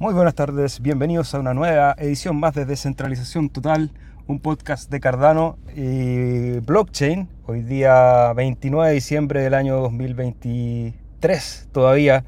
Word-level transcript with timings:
Muy 0.00 0.14
buenas 0.14 0.36
tardes, 0.36 0.80
bienvenidos 0.80 1.34
a 1.34 1.40
una 1.40 1.54
nueva 1.54 1.96
edición 1.98 2.38
más 2.38 2.54
de 2.54 2.64
Descentralización 2.64 3.50
Total, 3.50 3.90
un 4.28 4.38
podcast 4.38 4.88
de 4.92 5.00
Cardano 5.00 5.58
y 5.74 6.60
blockchain. 6.60 7.28
Hoy 7.46 7.62
día 7.62 8.32
29 8.32 8.90
de 8.90 8.94
diciembre 8.94 9.42
del 9.42 9.54
año 9.54 9.80
2023, 9.80 11.70
todavía 11.72 12.24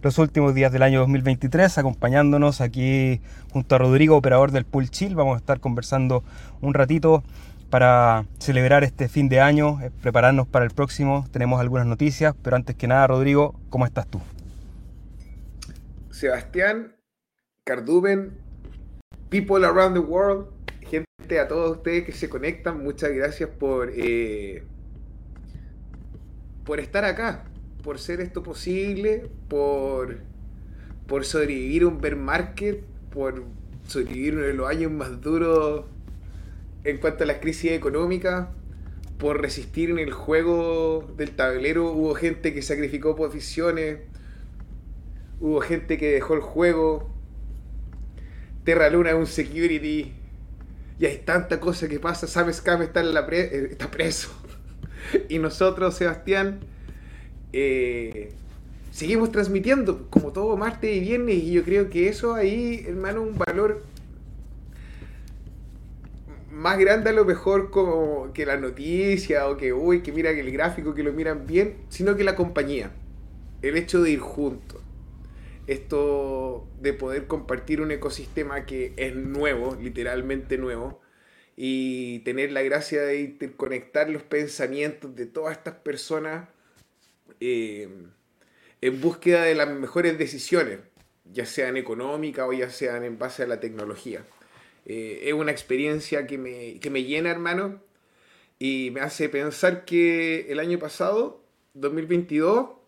los 0.00 0.16
últimos 0.16 0.54
días 0.54 0.72
del 0.72 0.82
año 0.82 1.00
2023, 1.00 1.76
acompañándonos 1.76 2.62
aquí 2.62 3.20
junto 3.52 3.74
a 3.74 3.78
Rodrigo, 3.78 4.16
operador 4.16 4.50
del 4.50 4.64
Pool 4.64 4.88
Chill. 4.88 5.14
Vamos 5.14 5.34
a 5.34 5.40
estar 5.40 5.60
conversando 5.60 6.24
un 6.62 6.72
ratito 6.72 7.22
para 7.68 8.24
celebrar 8.38 8.82
este 8.82 9.10
fin 9.10 9.28
de 9.28 9.42
año, 9.42 9.78
eh, 9.82 9.90
prepararnos 10.00 10.46
para 10.46 10.64
el 10.64 10.70
próximo. 10.70 11.26
Tenemos 11.30 11.60
algunas 11.60 11.86
noticias, 11.86 12.34
pero 12.42 12.56
antes 12.56 12.76
que 12.76 12.88
nada, 12.88 13.06
Rodrigo, 13.08 13.60
¿cómo 13.68 13.84
estás 13.84 14.06
tú? 14.06 14.22
Sebastián, 16.10 16.94
Cardumen, 17.64 18.32
people 19.28 19.64
around 19.64 19.94
the 19.94 20.00
world, 20.00 20.46
gente, 20.80 21.38
a 21.38 21.46
todos 21.46 21.76
ustedes 21.76 22.04
que 22.04 22.12
se 22.12 22.28
conectan, 22.28 22.82
muchas 22.82 23.12
gracias 23.12 23.50
por, 23.50 23.90
eh, 23.94 24.64
por 26.64 26.80
estar 26.80 27.04
acá, 27.04 27.44
por 27.84 27.98
ser 27.98 28.20
esto 28.20 28.42
posible, 28.42 29.30
por, 29.48 30.18
por 31.06 31.24
sobrevivir 31.24 31.84
un 31.84 32.00
bear 32.00 32.16
market, 32.16 32.82
por 33.12 33.44
sobrevivir 33.86 34.34
uno 34.36 34.46
de 34.46 34.54
los 34.54 34.68
años 34.68 34.90
más 34.90 35.20
duros 35.20 35.84
en 36.84 36.98
cuanto 36.98 37.24
a 37.24 37.26
la 37.26 37.40
crisis 37.40 37.72
económica, 37.72 38.52
por 39.18 39.40
resistir 39.40 39.90
en 39.90 39.98
el 39.98 40.12
juego 40.12 41.12
del 41.16 41.32
tablero, 41.32 41.92
hubo 41.92 42.14
gente 42.14 42.54
que 42.54 42.62
sacrificó 42.62 43.14
posiciones, 43.14 43.98
hubo 45.40 45.60
gente 45.60 45.98
que 45.98 46.10
dejó 46.10 46.34
el 46.34 46.40
juego, 46.40 47.19
Terra 48.70 48.88
Luna 48.88 49.10
es 49.10 49.16
un 49.16 49.26
security, 49.26 50.12
y 51.00 51.04
hay 51.04 51.18
tanta 51.24 51.58
cosa 51.58 51.88
que 51.88 51.98
pasa, 51.98 52.28
Sam 52.28 52.52
Scam 52.52 52.82
está, 52.82 53.02
eh, 53.02 53.68
está 53.68 53.90
preso, 53.90 54.30
y 55.28 55.40
nosotros, 55.40 55.96
Sebastián, 55.96 56.60
eh, 57.52 58.30
seguimos 58.92 59.32
transmitiendo 59.32 60.06
como 60.08 60.30
todo 60.30 60.56
martes 60.56 60.96
y 60.96 61.00
viernes, 61.00 61.34
y 61.34 61.50
yo 61.50 61.64
creo 61.64 61.90
que 61.90 62.08
eso 62.08 62.34
ahí, 62.34 62.84
hermano, 62.86 63.22
un 63.22 63.36
valor 63.36 63.82
más 66.52 66.78
grande 66.78 67.10
a 67.10 67.12
lo 67.12 67.24
mejor 67.24 67.72
como 67.72 68.32
que 68.32 68.46
la 68.46 68.56
noticia 68.56 69.48
o 69.48 69.56
que, 69.56 69.72
uy, 69.72 70.02
que 70.02 70.12
mira 70.12 70.32
que 70.32 70.42
el 70.42 70.52
gráfico, 70.52 70.94
que 70.94 71.02
lo 71.02 71.12
miran 71.12 71.44
bien, 71.44 71.74
sino 71.88 72.14
que 72.14 72.22
la 72.22 72.36
compañía. 72.36 72.92
El 73.62 73.76
hecho 73.76 74.00
de 74.00 74.12
ir 74.12 74.20
juntos. 74.20 74.80
Esto 75.70 76.68
de 76.80 76.92
poder 76.94 77.28
compartir 77.28 77.80
un 77.80 77.92
ecosistema 77.92 78.66
que 78.66 78.92
es 78.96 79.14
nuevo, 79.14 79.78
literalmente 79.80 80.58
nuevo, 80.58 81.00
y 81.54 82.18
tener 82.24 82.50
la 82.50 82.62
gracia 82.62 83.02
de 83.02 83.20
interconectar 83.20 84.10
los 84.10 84.24
pensamientos 84.24 85.14
de 85.14 85.26
todas 85.26 85.56
estas 85.56 85.74
personas 85.74 86.48
eh, 87.38 87.88
en 88.80 89.00
búsqueda 89.00 89.44
de 89.44 89.54
las 89.54 89.70
mejores 89.70 90.18
decisiones, 90.18 90.80
ya 91.32 91.46
sean 91.46 91.76
económicas 91.76 92.48
o 92.48 92.52
ya 92.52 92.68
sean 92.68 93.04
en 93.04 93.16
base 93.16 93.44
a 93.44 93.46
la 93.46 93.60
tecnología. 93.60 94.24
Eh, 94.86 95.20
es 95.26 95.34
una 95.34 95.52
experiencia 95.52 96.26
que 96.26 96.36
me, 96.36 96.80
que 96.80 96.90
me 96.90 97.04
llena, 97.04 97.30
hermano, 97.30 97.80
y 98.58 98.90
me 98.90 99.02
hace 99.02 99.28
pensar 99.28 99.84
que 99.84 100.50
el 100.50 100.58
año 100.58 100.80
pasado, 100.80 101.44
2022, 101.74 102.79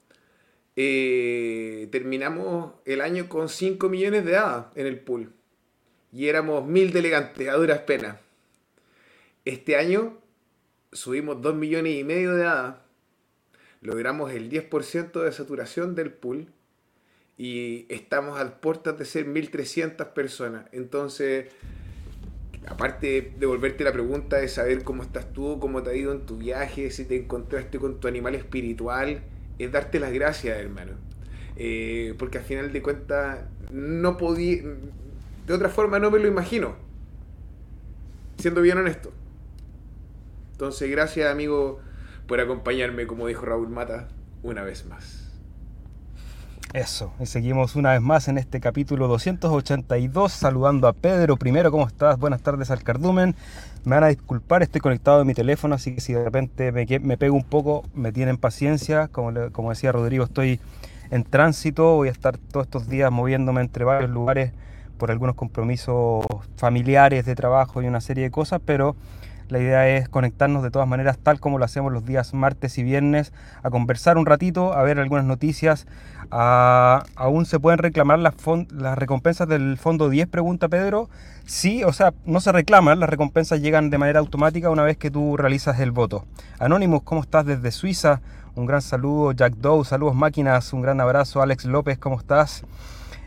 eh, 0.76 1.88
terminamos 1.92 2.72
el 2.84 3.00
año 3.00 3.28
con 3.28 3.48
5 3.48 3.88
millones 3.88 4.24
de 4.24 4.36
hadas 4.36 4.66
en 4.74 4.86
el 4.86 5.00
pool. 5.00 5.32
Y 6.12 6.28
éramos 6.28 6.66
mil 6.66 6.92
delegantes 6.92 7.48
a 7.48 7.54
duras 7.54 7.80
penas. 7.80 8.18
Este 9.44 9.76
año 9.76 10.18
subimos 10.92 11.40
2 11.42 11.54
millones 11.54 11.98
y 11.98 12.04
medio 12.04 12.34
de 12.34 12.46
hadas. 12.46 12.76
Logramos 13.80 14.32
el 14.32 14.50
10% 14.50 15.22
de 15.22 15.32
saturación 15.32 15.94
del 15.94 16.12
pool. 16.12 16.52
Y 17.36 17.86
estamos 17.88 18.38
a 18.38 18.60
puertas 18.60 18.98
de 18.98 19.04
ser 19.04 19.26
1.300 19.26 20.12
personas. 20.12 20.66
Entonces, 20.70 21.46
aparte 22.66 23.32
de 23.36 23.46
volverte 23.46 23.84
la 23.84 23.92
pregunta 23.92 24.36
de 24.36 24.48
saber 24.48 24.84
cómo 24.84 25.02
estás 25.02 25.32
tú, 25.32 25.58
cómo 25.58 25.82
te 25.82 25.90
ha 25.90 25.94
ido 25.94 26.12
en 26.12 26.26
tu 26.26 26.36
viaje, 26.36 26.90
si 26.90 27.04
te 27.04 27.16
encontraste 27.16 27.78
con 27.78 28.00
tu 28.00 28.06
animal 28.06 28.34
espiritual, 28.34 29.22
es 29.64 29.72
darte 29.72 30.00
las 30.00 30.12
gracias, 30.12 30.58
hermano. 30.58 30.92
Eh, 31.56 32.14
porque 32.18 32.38
al 32.38 32.44
final 32.44 32.72
de 32.72 32.82
cuentas, 32.82 33.40
no 33.70 34.16
podía. 34.16 34.62
De 35.46 35.54
otra 35.54 35.68
forma, 35.68 35.98
no 35.98 36.10
me 36.10 36.18
lo 36.18 36.28
imagino. 36.28 36.76
Siendo 38.38 38.60
bien 38.60 38.78
honesto. 38.78 39.12
Entonces, 40.52 40.90
gracias, 40.90 41.30
amigo, 41.30 41.80
por 42.26 42.40
acompañarme, 42.40 43.06
como 43.06 43.26
dijo 43.26 43.44
Raúl 43.44 43.68
Mata, 43.68 44.08
una 44.42 44.62
vez 44.62 44.86
más. 44.86 45.21
Eso, 46.72 47.12
y 47.20 47.26
seguimos 47.26 47.76
una 47.76 47.92
vez 47.92 48.00
más 48.00 48.28
en 48.28 48.38
este 48.38 48.58
capítulo 48.58 49.06
282, 49.06 50.32
saludando 50.32 50.88
a 50.88 50.94
Pedro. 50.94 51.36
Primero, 51.36 51.70
¿cómo 51.70 51.86
estás? 51.86 52.18
Buenas 52.18 52.40
tardes 52.40 52.70
al 52.70 52.82
cardumen. 52.82 53.36
Me 53.84 53.96
van 53.96 54.04
a 54.04 54.08
disculpar, 54.08 54.62
estoy 54.62 54.80
conectado 54.80 55.20
a 55.20 55.24
mi 55.26 55.34
teléfono, 55.34 55.74
así 55.74 55.94
que 55.94 56.00
si 56.00 56.14
de 56.14 56.24
repente 56.24 56.72
me, 56.72 56.86
me 57.00 57.18
pego 57.18 57.36
un 57.36 57.44
poco, 57.44 57.84
me 57.92 58.10
tienen 58.10 58.38
paciencia. 58.38 59.08
Como, 59.08 59.52
como 59.52 59.68
decía 59.68 59.92
Rodrigo, 59.92 60.24
estoy 60.24 60.60
en 61.10 61.24
tránsito, 61.24 61.96
voy 61.96 62.08
a 62.08 62.10
estar 62.10 62.38
todos 62.38 62.64
estos 62.64 62.88
días 62.88 63.12
moviéndome 63.12 63.60
entre 63.60 63.84
varios 63.84 64.08
lugares 64.08 64.52
por 64.96 65.10
algunos 65.10 65.34
compromisos 65.34 66.24
familiares 66.56 67.26
de 67.26 67.34
trabajo 67.34 67.82
y 67.82 67.86
una 67.86 68.00
serie 68.00 68.24
de 68.24 68.30
cosas, 68.30 68.62
pero 68.64 68.96
la 69.52 69.58
idea 69.58 69.88
es 69.88 70.08
conectarnos 70.08 70.62
de 70.62 70.70
todas 70.70 70.88
maneras, 70.88 71.18
tal 71.22 71.38
como 71.38 71.58
lo 71.58 71.64
hacemos 71.64 71.92
los 71.92 72.04
días 72.06 72.32
martes 72.32 72.78
y 72.78 72.82
viernes, 72.82 73.32
a 73.62 73.68
conversar 73.70 74.16
un 74.16 74.24
ratito, 74.24 74.72
a 74.72 74.82
ver 74.82 74.98
algunas 74.98 75.26
noticias. 75.26 75.86
¿Aún 76.30 77.44
se 77.44 77.60
pueden 77.60 77.78
reclamar 77.78 78.18
las, 78.18 78.34
recompensas 78.96 79.46
del 79.46 79.76
fondo 79.76 80.08
10? 80.08 80.26
Pregunta 80.28 80.68
Pedro. 80.68 81.10
Sí, 81.44 81.84
o 81.84 81.92
sea, 81.92 82.14
no 82.24 82.40
se 82.40 82.50
reclaman, 82.50 82.98
las 82.98 83.10
recompensas 83.10 83.60
llegan 83.60 83.90
de 83.90 83.98
manera 83.98 84.20
automática 84.20 84.70
una 84.70 84.84
vez 84.84 84.96
que 84.96 85.10
tú 85.10 85.36
realizas 85.36 85.78
el 85.80 85.90
voto. 85.90 86.24
Anonymous, 86.58 87.02
¿cómo 87.02 87.20
estás 87.20 87.44
desde 87.44 87.70
Suiza? 87.72 88.22
Un 88.54 88.64
gran 88.64 88.80
saludo. 88.80 89.32
Jack 89.32 89.54
Doe, 89.56 89.84
saludos 89.84 90.14
máquinas, 90.14 90.72
un 90.72 90.80
gran 90.80 91.00
abrazo. 91.00 91.42
Alex 91.42 91.66
López, 91.66 91.98
¿cómo 91.98 92.18
estás? 92.18 92.64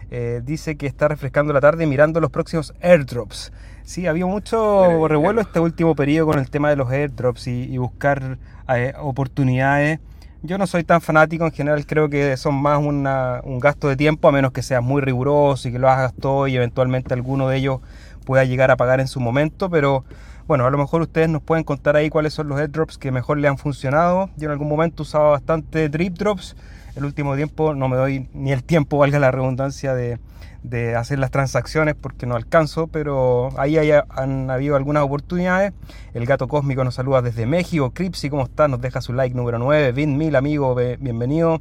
Eh, 0.10 0.42
dice 0.44 0.76
que 0.76 0.88
está 0.88 1.08
refrescando 1.08 1.54
la 1.54 1.62
tarde 1.62 1.86
mirando 1.86 2.20
los 2.20 2.32
próximos 2.32 2.74
airdrops. 2.82 3.52
Sí, 3.86 4.08
había 4.08 4.26
mucho 4.26 5.08
revuelo 5.08 5.42
este 5.42 5.60
último 5.60 5.94
periodo 5.94 6.32
con 6.32 6.40
el 6.40 6.50
tema 6.50 6.72
de 6.72 6.76
los 6.76 6.90
airdrops 6.90 7.46
y, 7.46 7.78
buscar 7.78 8.40
eh, 8.68 8.94
oportunidades. 9.00 10.00
Yo 10.42 10.58
no 10.58 10.66
soy 10.66 10.84
tan 10.84 11.02
fanático, 11.02 11.46
en 11.46 11.52
general 11.52 11.86
creo 11.86 12.10
que 12.10 12.36
son 12.36 12.56
más 12.56 12.80
un 12.80 13.60
gasto 13.60 13.88
de 13.88 13.96
tiempo, 13.96 14.28
a 14.28 14.32
menos 14.32 14.54
que 14.54 14.64
seas 14.64 14.82
muy 14.82 15.04
riguroso 15.04 15.70
y 15.70 15.72
que 15.72 15.78
lo 15.78 15.88
hagas 15.88 16.16
todo 16.16 16.48
y 16.48 16.56
eventualmente 16.56 17.14
alguno 17.14 17.48
de 17.48 17.58
ellos 17.58 17.80
pueda 18.26 18.44
llegar 18.44 18.72
a 18.72 18.76
pagar 18.76 19.00
en 19.02 19.08
su 19.08 19.20
momento, 19.20 19.70
pero 19.70 20.04
bueno, 20.48 20.66
a 20.66 20.72
lo 20.72 20.80
mejor 20.80 21.04
ustedes 21.04 21.30
nos 21.30 21.44
pueden 21.44 21.64
contar 21.64 21.96
ahí 21.96 22.10
cuáles 22.10 22.34
son 22.34 22.48
los 22.48 22.60
airdrops 22.60 22.98
que 22.98 23.12
mejor 23.12 23.38
le 23.38 23.48
han 23.48 23.60
funcionado. 23.60 24.32
Yo 24.36 24.46
en 24.46 24.52
algún 24.52 24.68
momento 24.68 25.04
usaba 25.04 25.30
bastante 25.30 25.90
drip 25.90 26.18
drops, 26.18 26.56
el 26.96 27.06
último 27.06 27.36
tiempo 27.36 27.74
no 27.74 27.88
me 27.88 27.98
doy 27.98 28.30
ni 28.34 28.52
el 28.52 28.64
tiempo, 28.64 28.98
valga 28.98 29.20
la 29.20 29.32
redundancia, 29.32 29.94
de, 29.94 30.20
de 30.64 30.96
hacer 30.96 31.20
las 31.20 31.32
transacciones 31.32 31.96
porque 31.96 32.26
no 32.26 32.36
alcanzo, 32.36 32.88
pero 32.88 33.50
ahí 33.58 33.78
han 34.10 34.50
habido 34.50 34.76
algunas 34.76 35.04
oportunidades. 35.04 35.74
El 36.14 36.26
gato 36.26 36.48
cósmico 36.48 36.84
nos 36.84 36.96
saluda 36.96 37.22
desde 37.22 37.46
México. 37.46 37.92
Cripsy, 37.92 38.30
¿cómo 38.30 38.44
estás? 38.44 38.70
Nos 38.70 38.82
deja 38.82 39.02
su 39.02 39.14
like 39.14 39.36
número 39.36 39.60
9. 39.60 39.92
Vin 39.92 40.18
Mil, 40.18 40.36
amigo, 40.36 40.76
bienvenido. 40.76 41.60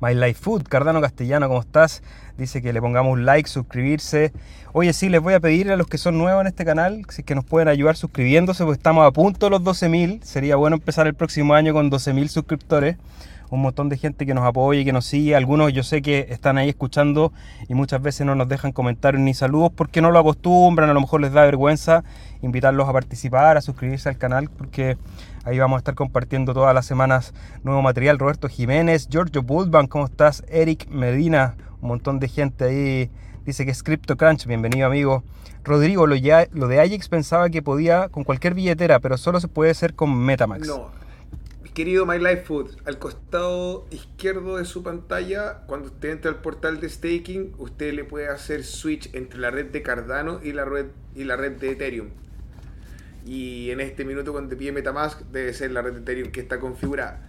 My 0.00 0.14
Cardano 0.68 1.00
Castellano, 1.00 1.48
¿cómo 1.48 1.60
estás? 1.60 2.02
Dice 2.36 2.62
que 2.62 2.72
le 2.72 2.80
pongamos 2.80 3.12
un 3.12 3.24
like, 3.24 3.48
suscribirse. 3.48 4.32
Oye, 4.72 4.92
sí, 4.92 5.08
les 5.08 5.20
voy 5.20 5.34
a 5.34 5.40
pedir 5.40 5.72
a 5.72 5.76
los 5.76 5.88
que 5.88 5.98
son 5.98 6.18
nuevos 6.18 6.42
en 6.42 6.46
este 6.46 6.64
canal, 6.64 7.04
si 7.08 7.24
que 7.24 7.34
nos 7.34 7.44
pueden 7.44 7.66
ayudar 7.66 7.96
suscribiéndose, 7.96 8.62
porque 8.62 8.76
estamos 8.76 9.04
a 9.04 9.10
punto 9.10 9.46
de 9.46 9.50
los 9.50 9.62
12.000. 9.62 10.22
Sería 10.22 10.54
bueno 10.54 10.76
empezar 10.76 11.08
el 11.08 11.14
próximo 11.14 11.54
año 11.54 11.72
con 11.72 11.90
12.000 11.90 12.28
suscriptores 12.28 12.96
un 13.50 13.62
montón 13.62 13.88
de 13.88 13.96
gente 13.96 14.26
que 14.26 14.34
nos 14.34 14.44
apoya 14.44 14.80
y 14.80 14.84
que 14.84 14.92
nos 14.92 15.04
sigue. 15.04 15.34
Algunos 15.34 15.72
yo 15.72 15.82
sé 15.82 16.02
que 16.02 16.26
están 16.30 16.58
ahí 16.58 16.68
escuchando 16.68 17.32
y 17.68 17.74
muchas 17.74 18.02
veces 18.02 18.26
no 18.26 18.34
nos 18.34 18.48
dejan 18.48 18.72
comentarios 18.72 19.22
ni 19.22 19.34
saludos 19.34 19.72
porque 19.74 20.00
no 20.00 20.10
lo 20.10 20.18
acostumbran, 20.18 20.90
a 20.90 20.92
lo 20.92 21.00
mejor 21.00 21.20
les 21.20 21.32
da 21.32 21.44
vergüenza 21.44 22.04
invitarlos 22.42 22.88
a 22.88 22.92
participar, 22.92 23.56
a 23.56 23.60
suscribirse 23.60 24.08
al 24.08 24.18
canal 24.18 24.48
porque 24.50 24.96
ahí 25.44 25.58
vamos 25.58 25.76
a 25.76 25.78
estar 25.78 25.94
compartiendo 25.94 26.54
todas 26.54 26.74
las 26.74 26.86
semanas 26.86 27.34
nuevo 27.64 27.82
material. 27.82 28.18
Roberto 28.18 28.48
Jiménez, 28.48 29.08
Giorgio 29.08 29.42
Bulban, 29.42 29.86
¿cómo 29.86 30.04
estás? 30.04 30.44
Eric 30.48 30.88
Medina, 30.88 31.56
un 31.80 31.88
montón 31.88 32.18
de 32.18 32.28
gente 32.28 32.64
ahí. 32.64 33.10
Dice 33.44 33.64
que 33.64 33.70
es 33.70 33.82
CryptoCrunch, 33.82 34.46
bienvenido 34.46 34.86
amigo. 34.86 35.22
Rodrigo, 35.64 36.06
lo, 36.06 36.16
lo 36.52 36.68
de 36.68 36.80
Ajax 36.80 37.08
pensaba 37.08 37.48
que 37.50 37.62
podía 37.62 38.08
con 38.08 38.24
cualquier 38.24 38.54
billetera, 38.54 39.00
pero 39.00 39.16
solo 39.16 39.40
se 39.40 39.48
puede 39.48 39.70
hacer 39.70 39.94
con 39.94 40.16
Metamax. 40.16 40.66
No, 40.66 40.90
Querido 41.78 42.06
My 42.06 42.18
Life 42.18 42.42
Food, 42.42 42.70
al 42.86 42.98
costado 42.98 43.86
izquierdo 43.92 44.56
de 44.56 44.64
su 44.64 44.82
pantalla, 44.82 45.58
cuando 45.68 45.86
usted 45.86 46.10
entra 46.10 46.28
al 46.28 46.42
portal 46.42 46.80
de 46.80 46.88
staking, 46.88 47.54
usted 47.56 47.94
le 47.94 48.02
puede 48.02 48.26
hacer 48.26 48.64
switch 48.64 49.14
entre 49.14 49.38
la 49.38 49.52
red 49.52 49.66
de 49.66 49.80
Cardano 49.80 50.40
y 50.42 50.50
la 50.50 50.64
red, 50.64 50.86
y 51.14 51.22
la 51.22 51.36
red 51.36 51.52
de 51.52 51.70
Ethereum. 51.70 52.08
Y 53.24 53.70
en 53.70 53.78
este 53.78 54.04
minuto 54.04 54.32
cuando 54.32 54.56
pide 54.56 54.72
Metamask 54.72 55.20
debe 55.30 55.54
ser 55.54 55.70
la 55.70 55.80
red 55.80 55.92
de 55.92 56.00
Ethereum 56.00 56.32
que 56.32 56.40
está 56.40 56.58
configurada. 56.58 57.24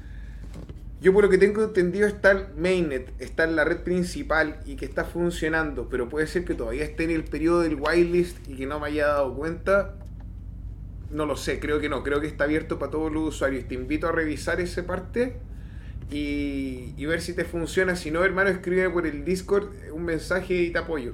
Yo 1.00 1.14
por 1.14 1.26
lo 1.26 1.30
que 1.30 1.38
tengo 1.38 1.64
entendido 1.64 2.08
está 2.08 2.32
el 2.32 2.48
mainnet, 2.58 3.14
está 3.20 3.44
en 3.44 3.56
la 3.56 3.66
red 3.66 3.84
principal 3.84 4.62
y 4.66 4.78
que 4.78 4.86
está 4.86 5.06
funcionando, 5.06 5.90
pero 5.90 6.10
puede 6.10 6.26
ser 6.26 6.44
que 6.44 6.56
todavía 6.56 6.86
esté 6.86 7.04
en 7.04 7.12
el 7.12 7.24
periodo 7.24 7.62
del 7.62 7.76
whitelist 7.76 8.50
y 8.50 8.56
que 8.56 8.66
no 8.66 8.80
me 8.80 8.88
haya 8.88 9.10
dado 9.10 9.32
cuenta. 9.36 9.94
No 11.12 11.26
lo 11.26 11.36
sé, 11.36 11.60
creo 11.60 11.80
que 11.80 11.90
no, 11.90 12.04
creo 12.04 12.22
que 12.22 12.28
está 12.28 12.44
abierto 12.44 12.78
para 12.78 12.92
todos 12.92 13.12
los 13.12 13.36
usuarios. 13.36 13.68
Te 13.68 13.74
invito 13.74 14.08
a 14.08 14.12
revisar 14.12 14.62
esa 14.62 14.86
parte 14.86 15.38
y, 16.12 17.06
ver 17.06 17.22
si 17.22 17.34
te 17.34 17.46
funciona. 17.46 17.96
Si 17.96 18.12
no, 18.12 18.24
hermano, 18.24 18.50
escribe 18.50 18.90
por 18.90 19.08
el 19.08 19.26
Discord 19.26 19.70
un 19.92 20.06
mensaje 20.06 20.54
y 20.54 20.72
te 20.72 20.80
apoyo. 20.80 21.14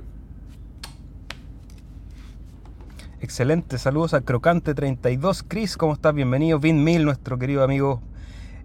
Excelente, 3.21 3.77
saludos 3.77 4.13
a 4.13 4.21
Crocante32. 4.21 5.45
Chris, 5.47 5.77
¿cómo 5.77 5.93
estás? 5.93 6.13
Bienvenido. 6.13 6.59
Vin 6.59 6.83
Mil, 6.83 7.05
nuestro 7.05 7.39
querido 7.39 7.63
amigo 7.63 8.01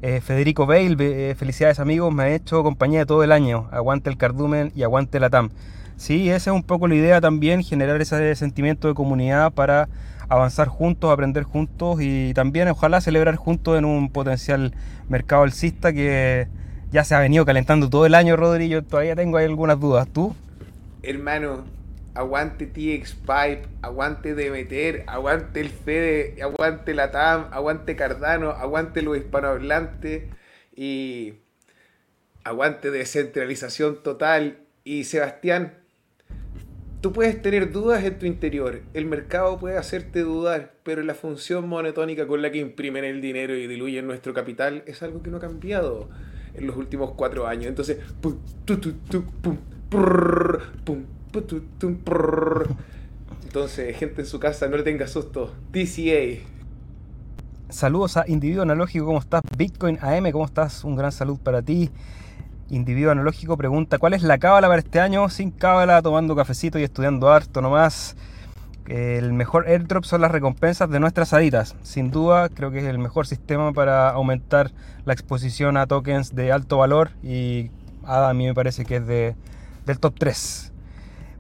eh, 0.02 0.20
Federico 0.20 0.66
Bale. 0.66 0.96
Eh, 1.30 1.34
felicidades 1.36 1.78
amigos, 1.78 2.12
me 2.12 2.24
ha 2.24 2.34
hecho 2.34 2.62
compañía 2.64 3.06
todo 3.06 3.22
el 3.22 3.30
año. 3.30 3.68
Aguante 3.70 4.10
el 4.10 4.16
cardumen 4.16 4.72
y 4.74 4.82
aguante 4.82 5.20
la 5.20 5.30
TAM. 5.30 5.50
Sí, 5.96 6.28
esa 6.30 6.50
es 6.50 6.54
un 6.56 6.62
poco 6.62 6.88
la 6.88 6.94
idea 6.94 7.20
también, 7.20 7.62
generar 7.62 8.00
ese 8.00 8.34
sentimiento 8.34 8.88
de 8.88 8.94
comunidad 8.94 9.52
para 9.52 9.88
avanzar 10.30 10.68
juntos, 10.68 11.12
aprender 11.12 11.42
juntos 11.42 11.98
y 12.00 12.32
también 12.34 12.68
ojalá 12.68 13.00
celebrar 13.00 13.34
juntos 13.34 13.76
en 13.76 13.84
un 13.84 14.10
potencial 14.10 14.72
mercado 15.08 15.42
alcista 15.42 15.92
que 15.92 16.46
ya 16.92 17.04
se 17.04 17.16
ha 17.16 17.20
venido 17.20 17.44
calentando 17.44 17.90
todo 17.90 18.06
el 18.06 18.14
año, 18.14 18.36
Rodrigo. 18.36 18.80
Todavía 18.82 19.16
tengo 19.16 19.36
ahí 19.36 19.44
algunas 19.44 19.78
dudas. 19.78 20.08
¿Tú? 20.08 20.34
Hermano, 21.02 21.64
aguante 22.14 22.66
TX 22.66 23.14
Pipe, 23.14 23.62
aguante 23.82 24.36
Demeter, 24.36 25.02
aguante 25.08 25.60
el 25.60 25.70
Fede, 25.70 26.40
aguante 26.40 26.94
la 26.94 27.10
TAM, 27.10 27.48
aguante 27.50 27.96
Cardano, 27.96 28.50
aguante 28.50 29.02
los 29.02 29.16
hispanohablantes 29.16 30.24
y 30.76 31.34
aguante 32.44 32.92
descentralización 32.92 34.02
total. 34.04 34.58
Y 34.84 35.04
Sebastián, 35.04 35.79
tú 37.00 37.12
puedes 37.12 37.41
tener 37.41 37.73
dudas 37.73 38.05
en 38.05 38.19
tu 38.19 38.26
interior, 38.26 38.82
el 38.94 39.06
mercado 39.06 39.58
puede 39.58 39.79
hacerte 39.79 40.20
dudar, 40.20 40.75
pero 40.82 41.02
la 41.02 41.14
función 41.14 41.69
monetónica 41.69 42.26
con 42.26 42.43
la 42.43 42.50
que 42.50 42.58
imprimen 42.58 43.05
el 43.05 43.20
dinero 43.20 43.55
y 43.55 43.67
diluyen 43.67 44.06
nuestro 44.06 44.35
capital 44.35 44.82
es 44.87 45.02
algo 45.02 45.23
que 45.23 45.31
no 45.31 45.38
ha 45.38 45.41
cambiado 45.41 46.08
en 46.55 46.67
los 46.67 46.76
últimos 46.76 47.12
cuatro 47.12 47.47
años. 47.47 47.67
Entonces, 47.67 47.99
pum, 48.20 48.37
pum, 48.67 48.81
pum, 50.85 51.05
entonces, 53.44 53.97
gente 53.97 54.20
en 54.23 54.26
su 54.26 54.38
casa, 54.38 54.69
no 54.69 54.76
le 54.76 54.82
tenga 54.82 55.06
susto. 55.06 55.55
DCA. 55.73 56.41
Saludos 57.69 58.17
a 58.17 58.25
Individuo 58.26 58.62
Analógico, 58.62 59.06
¿cómo 59.06 59.20
estás? 59.20 59.43
Bitcoin 59.56 59.99
AM, 60.00 60.31
¿cómo 60.32 60.44
estás? 60.44 60.85
Un 60.85 60.97
gran 60.97 61.12
salud 61.12 61.38
para 61.38 61.62
ti. 61.62 61.91
Individuo 62.70 63.11
Analógico 63.11 63.56
pregunta, 63.56 63.99
¿cuál 63.99 64.14
es 64.14 64.22
la 64.22 64.38
cábala 64.38 64.69
para 64.69 64.78
este 64.78 65.00
año? 65.00 65.28
Sin 65.28 65.50
cábala, 65.50 66.00
tomando 66.02 66.37
cafecito 66.37 66.78
y 66.78 66.84
estudiando 66.84 67.28
harto 67.28 67.61
nomás. 67.61 68.17
El 68.87 69.32
mejor 69.32 69.67
airdrop 69.67 70.05
son 70.05 70.20
las 70.20 70.31
recompensas 70.31 70.88
de 70.88 71.00
nuestras 71.00 71.32
aditas. 71.32 71.76
Sin 71.82 72.11
duda, 72.11 72.49
creo 72.49 72.70
que 72.70 72.78
es 72.78 72.84
el 72.84 72.99
mejor 72.99 73.26
sistema 73.26 73.72
para 73.72 74.11
aumentar 74.11 74.70
la 75.05 75.12
exposición 75.12 75.76
a 75.76 75.87
tokens 75.87 76.34
de 76.34 76.52
alto 76.52 76.78
valor 76.78 77.11
y 77.22 77.70
ADA 78.05 78.31
a 78.31 78.34
mí 78.34 78.46
me 78.46 78.55
parece 78.55 78.84
que 78.84 78.96
es 78.96 79.06
de, 79.06 79.34
del 79.87 79.99
top 79.99 80.14
3. 80.19 80.73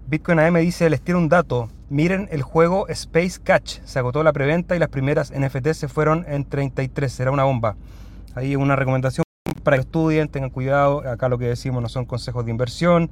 Bitcoin 0.08 0.40
AM 0.40 0.56
dice, 0.56 0.90
les 0.90 1.00
tiro 1.00 1.18
un 1.18 1.28
dato. 1.28 1.70
Miren 1.88 2.28
el 2.32 2.42
juego 2.42 2.88
Space 2.88 3.40
Catch. 3.42 3.80
Se 3.84 4.00
agotó 4.00 4.24
la 4.24 4.32
preventa 4.32 4.74
y 4.74 4.80
las 4.80 4.88
primeras 4.88 5.32
NFT 5.32 5.72
se 5.72 5.88
fueron 5.88 6.24
en 6.28 6.44
33. 6.44 7.12
Será 7.12 7.30
una 7.30 7.44
bomba. 7.44 7.76
Ahí 8.34 8.56
una 8.56 8.74
recomendación 8.74 9.24
para 9.62 9.76
que 9.76 9.82
estudien, 9.82 10.28
tengan 10.28 10.50
cuidado. 10.50 11.06
Acá 11.08 11.28
lo 11.28 11.38
que 11.38 11.46
decimos 11.46 11.82
no 11.82 11.88
son 11.88 12.04
consejos 12.04 12.44
de 12.44 12.50
inversión. 12.50 13.10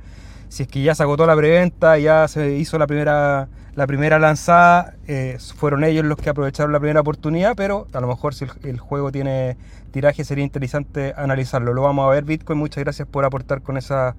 Si 0.48 0.62
es 0.62 0.68
que 0.68 0.82
ya 0.82 0.94
se 0.94 1.02
agotó 1.02 1.26
la 1.26 1.36
preventa, 1.36 1.98
ya 1.98 2.26
se 2.26 2.56
hizo 2.56 2.78
la 2.78 2.86
primera, 2.86 3.48
la 3.74 3.86
primera 3.86 4.18
lanzada, 4.18 4.94
eh, 5.06 5.36
fueron 5.56 5.84
ellos 5.84 6.04
los 6.06 6.16
que 6.16 6.30
aprovecharon 6.30 6.72
la 6.72 6.80
primera 6.80 7.00
oportunidad, 7.00 7.54
pero 7.54 7.86
a 7.92 8.00
lo 8.00 8.06
mejor 8.06 8.34
si 8.34 8.46
el, 8.62 8.78
juego 8.78 9.12
tiene 9.12 9.58
tiraje 9.90 10.24
sería 10.24 10.44
interesante 10.44 11.12
analizarlo. 11.16 11.74
Lo 11.74 11.82
vamos 11.82 12.06
a 12.06 12.10
ver 12.10 12.24
Bitcoin. 12.24 12.58
Muchas 12.58 12.82
gracias 12.82 13.06
por 13.06 13.24
aportar 13.24 13.60
con 13.60 13.76
esa 13.76 14.16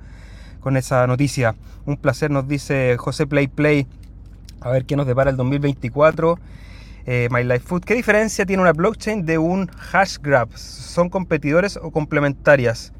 con 0.60 0.78
esa 0.78 1.08
noticia. 1.08 1.56
Un 1.86 1.98
placer, 1.98 2.31
nos 2.31 2.48
dice 2.48 2.98
José 2.98 3.26
Play 3.26 3.48
Play. 3.48 3.88
A 4.62 4.70
ver 4.70 4.86
qué 4.86 4.96
nos 4.96 5.08
depara 5.08 5.31
el 5.31 5.38
2024. 5.38 6.38
Eh, 7.06 7.28
My. 7.31 7.48
¿Qué 7.86 7.96
diferencia 7.96 8.46
tiene 8.46 8.62
una 8.62 8.74
blockchain 8.74 9.25
de 9.25 9.38
un 9.38 9.68
Hashgraph? 9.68 10.56
¿Son 10.56 11.10
competidores 11.10 11.78
o 11.78 11.92
complementarias? 11.92 12.94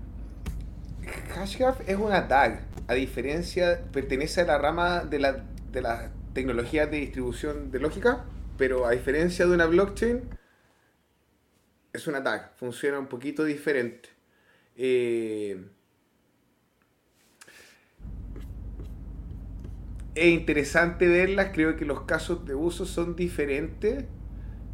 Hashgraph 1.36 1.88
es 1.88 1.98
una 1.98 2.22
DAG. 2.22 2.62
A 2.88 2.94
diferencia, 2.94 3.82
pertenece 3.92 4.42
a 4.42 4.46
la 4.46 4.58
rama 4.58 5.04
de 5.04 5.20
las 5.20 6.12
tecnologías 6.34 6.90
de 6.90 6.98
distribución 6.98 7.72
de 7.72 7.80
lógica, 7.80 8.26
pero 8.58 8.86
a 8.88 8.92
diferencia 8.92 9.46
de 9.46 9.54
una 9.54 9.68
blockchain, 9.68 10.22
es 11.94 12.08
una 12.08 12.22
DAG. 12.22 12.52
Funciona 12.56 13.00
un 13.00 13.08
poquito 13.08 13.44
diferente. 13.44 14.10
Eh, 14.76 15.62
es 20.20 20.34
interesante 20.34 21.08
verlas, 21.08 21.52
creo 21.54 21.78
que 21.78 21.86
los 21.86 22.02
casos 22.02 22.46
de 22.46 22.54
uso 22.54 22.86
son 22.86 23.16
diferentes, 23.16 24.04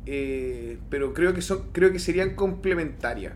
eh, 0.07 0.79
pero 0.89 1.13
creo 1.13 1.33
que, 1.33 1.41
son, 1.41 1.69
creo 1.71 1.91
que 1.91 1.99
serían 1.99 2.35
complementarias. 2.35 3.33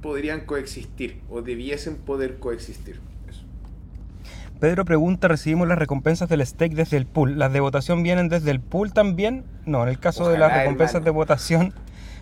Podrían 0.00 0.42
coexistir 0.42 1.20
o 1.28 1.42
debiesen 1.42 1.96
poder 1.96 2.38
coexistir. 2.38 3.00
Pedro 4.60 4.84
pregunta, 4.84 5.28
¿recibimos 5.28 5.68
las 5.68 5.78
recompensas 5.78 6.28
del 6.28 6.44
stake 6.44 6.74
desde 6.74 6.96
el 6.96 7.06
pool? 7.06 7.38
¿Las 7.38 7.52
de 7.52 7.60
votación 7.60 8.02
vienen 8.02 8.28
desde 8.28 8.50
el 8.50 8.60
pool 8.60 8.92
también? 8.92 9.44
No, 9.66 9.82
en 9.82 9.88
el 9.88 9.98
caso 9.98 10.28
de 10.28 10.38
las 10.38 10.52
recompensas 10.52 11.04
de 11.04 11.10
votación 11.10 11.72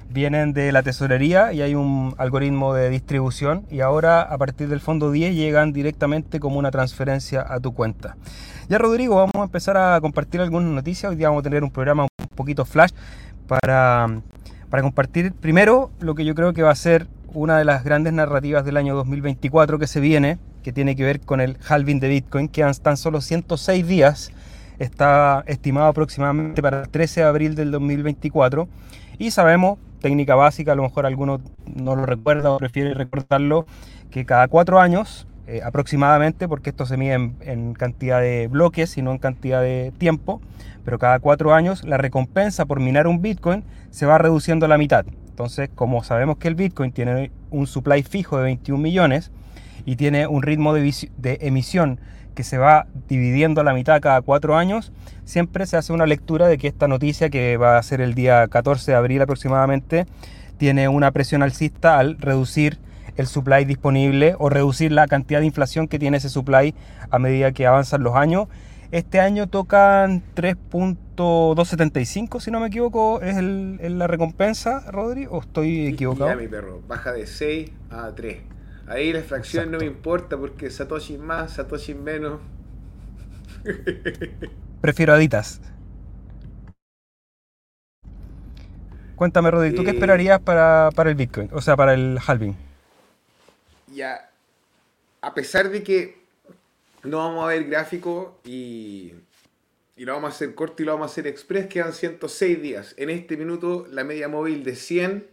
vienen 0.09 0.53
de 0.53 0.73
la 0.73 0.83
tesorería 0.83 1.53
y 1.53 1.63
hay 1.63 1.75
un 1.75 2.15
algoritmo 2.19 2.75
de 2.75 2.91
distribución 2.91 3.67
y 3.71 3.81
ahora 3.81 4.23
a 4.23 4.39
partir 4.39 4.69
del 4.69 4.81
fondo 4.81 5.11
10 5.11 5.35
llegan 5.35 5.73
directamente 5.73 6.41
como 6.41 6.59
una 6.59 6.71
transferencia 6.71 7.45
a 7.49 7.61
tu 7.61 7.75
cuenta. 7.75 8.17
Ya 8.69 8.79
Rodrigo, 8.79 9.17
vamos 9.17 9.35
a 9.35 9.45
empezar 9.45 9.77
a 9.77 10.01
compartir 10.01 10.41
algunas 10.41 10.71
noticias. 10.71 11.11
Hoy 11.11 11.17
día 11.17 11.29
vamos 11.29 11.41
a 11.41 11.45
tener 11.45 11.63
un 11.63 11.71
programa 11.71 12.05
un 12.05 12.29
poquito 12.35 12.65
flash 12.65 12.91
para, 13.47 14.21
para 14.71 14.83
compartir 14.83 15.33
primero 15.33 15.91
lo 16.01 16.15
que 16.15 16.25
yo 16.25 16.35
creo 16.35 16.53
que 16.53 16.63
va 16.63 16.71
a 16.71 16.77
ser 16.77 17.07
una 17.33 17.59
de 17.59 17.65
las 17.65 17.85
grandes 17.85 18.13
narrativas 18.13 18.65
del 18.65 18.77
año 18.77 18.95
2024 18.97 19.79
que 19.79 19.87
se 19.87 20.01
viene, 20.01 20.39
que 20.63 20.73
tiene 20.73 20.97
que 20.97 21.05
ver 21.05 21.21
con 21.21 21.41
el 21.41 21.59
halving 21.69 22.01
de 22.01 22.09
Bitcoin, 22.09 22.49
que 22.49 22.65
tan 22.83 22.97
solo 22.97 23.21
106 23.21 23.87
días, 23.87 24.33
está 24.79 25.45
estimado 25.47 25.89
aproximadamente 25.89 26.63
para 26.63 26.83
el 26.83 26.89
13 26.89 27.21
de 27.21 27.27
abril 27.27 27.55
del 27.55 27.71
2024 27.71 28.69
y 29.19 29.31
sabemos 29.31 29.79
técnica 30.01 30.35
básica, 30.35 30.73
a 30.73 30.75
lo 30.75 30.83
mejor 30.83 31.07
alguno 31.07 31.41
no 31.75 31.97
lo 31.97 32.07
recuerda 32.07 32.51
o 32.51 32.59
prefiere 32.59 32.95
recordarlo, 32.95 33.67
que 34.11 34.25
cada 34.25 34.49
cuatro 34.49 34.81
años 34.81 35.27
eh, 35.49 35.61
aproximadamente, 35.65 36.49
porque 36.49 36.71
esto 36.71 36.87
se 36.87 36.97
mide 36.97 37.15
en, 37.15 37.75
cantidad 37.75 38.21
de 38.21 38.49
bloques 38.49 38.99
y 38.99 39.03
no 39.03 39.13
en 39.13 39.19
cantidad 39.19 39.63
de 39.63 39.93
tiempo, 39.97 40.41
pero 40.85 40.99
cada 40.99 41.19
cuatro 41.19 41.55
años 41.55 41.85
la 41.85 41.99
recompensa 41.99 42.67
por 42.67 42.81
minar 42.81 43.07
un 43.07 43.23
Bitcoin 43.23 43.65
se 43.91 44.07
va 44.07 44.19
reduciendo 44.19 44.67
a 44.67 44.69
la 44.69 44.79
mitad. 44.79 45.07
Entonces, 45.29 45.69
como 45.75 46.03
sabemos 46.03 46.39
que 46.39 46.49
el 46.49 46.55
Bitcoin 46.55 46.93
tiene 46.93 47.31
un 47.51 47.67
supply 47.67 48.03
fijo 48.03 48.39
de 48.39 48.45
21 48.45 48.83
millones 48.83 49.31
y 49.85 49.97
tiene 49.97 50.27
un 50.27 50.43
ritmo 50.43 50.75
de, 50.75 50.93
de 51.17 51.39
emisión 51.43 52.01
que 52.35 52.43
se 52.43 52.59
va 52.59 52.87
dividiendo 53.09 53.61
a 53.61 53.65
la 53.65 53.73
mitad 53.73 54.01
cada 54.01 54.23
cuatro 54.23 54.57
años, 54.57 54.93
siempre 55.27 55.67
se 55.67 55.77
hace 55.77 55.93
una 55.93 56.07
lectura 56.07 56.49
de 56.49 56.57
que 56.57 56.69
esta 56.69 56.89
noticia, 56.89 57.29
que 57.29 57.59
va 57.59 57.77
a 57.77 57.83
ser 57.83 58.01
el 58.01 58.15
día 58.15 58.49
14 58.49 58.93
de 58.93 58.97
abril 58.97 59.21
aproximadamente, 59.21 60.07
tiene 60.57 60.89
una 60.89 61.11
presión 61.11 61.43
alcista 61.43 61.99
al 61.99 62.17
reducir 62.17 62.79
el 63.17 63.27
supply 63.27 63.67
disponible 63.67 64.37
o 64.39 64.49
reducir 64.49 64.93
la 64.93 65.07
cantidad 65.07 65.41
de 65.41 65.47
inflación 65.47 65.87
que 65.89 65.99
tiene 65.99 66.17
ese 66.19 66.31
supply 66.31 66.75
a 67.11 67.19
medida 67.19 67.51
que 67.53 67.67
avanzan 67.67 68.03
los 68.03 68.15
años. 68.15 68.49
Este 68.93 69.19
año 69.21 69.49
tocan 69.49 70.23
3.275, 70.37 72.41
si 72.41 72.53
no 72.53 72.61
me 72.61 72.69
equivoco, 72.69 73.21
es 73.21 73.37
la 73.43 74.07
recompensa, 74.07 74.89
Rodri, 74.93 75.27
o 75.29 75.41
estoy 75.41 75.89
equivocado. 75.89 76.31
Ya, 76.31 76.37
mi 76.37 76.47
perro, 76.47 76.81
baja 76.87 77.13
de 77.13 77.27
6 77.27 77.73
a 77.91 78.13
3. 78.15 78.37
Ahí 78.87 79.13
la 79.13 79.23
fracción 79.23 79.73
no 79.73 79.79
me 79.79 79.87
importa 79.87 80.39
porque 80.39 80.71
Satoshi 80.71 81.19
más, 81.19 81.55
Satoshi 81.55 81.95
menos. 81.95 82.39
Prefiero 84.81 85.15
Aditas. 85.15 85.61
Cuéntame, 89.17 89.51
Rodri, 89.51 89.75
¿tú 89.75 89.83
qué 89.83 89.91
eh, 89.91 89.95
esperarías 89.95 90.41
para, 90.41 90.91
el 90.95 91.15
Bitcoin? 91.15 91.49
O 91.53 91.63
sea, 91.63 91.75
para 91.75 91.95
el 91.95 92.19
halving. 92.25 92.55
Ya, 93.95 94.31
a 95.23 95.33
pesar 95.33 95.71
de 95.71 95.83
que 95.83 96.19
no 97.03 97.19
vamos 97.19 97.45
a 97.45 97.49
ver 97.49 97.65
gráfico 97.65 98.39
y, 98.45 99.15
y 99.97 100.05
lo 100.05 100.13
vamos 100.13 100.33
a 100.33 100.35
hacer 100.35 100.55
corto 100.55 100.83
y 100.83 100.87
lo 100.87 100.93
vamos 100.93 101.11
a 101.11 101.13
hacer 101.13 101.27
express, 101.27 101.67
quedan 101.67 101.95
106 101.95 102.61
días. 102.61 102.95
En 102.99 103.09
este 103.09 103.39
minuto, 103.39 103.87
la 103.91 104.05
media 104.05 104.29
móvil 104.29 104.65
de 104.65 104.77
100 104.77 105.27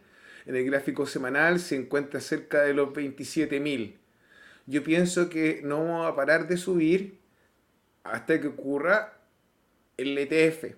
en 0.46 0.56
el 0.56 0.66
gráfico 0.66 1.06
semanal 1.06 1.60
se 1.60 1.76
encuentra 1.76 2.22
cerca 2.22 2.62
de 2.62 2.74
los 2.74 2.90
27.000. 2.90 3.96
Yo 4.66 4.84
pienso 4.84 5.30
que 5.30 5.62
no 5.62 5.84
vamos 5.84 6.08
a 6.08 6.16
parar 6.16 6.48
de 6.48 6.56
subir 6.56 7.20
hasta 8.04 8.40
que 8.40 8.48
ocurra 8.48 9.18
el 9.98 10.18
ETF. 10.18 10.76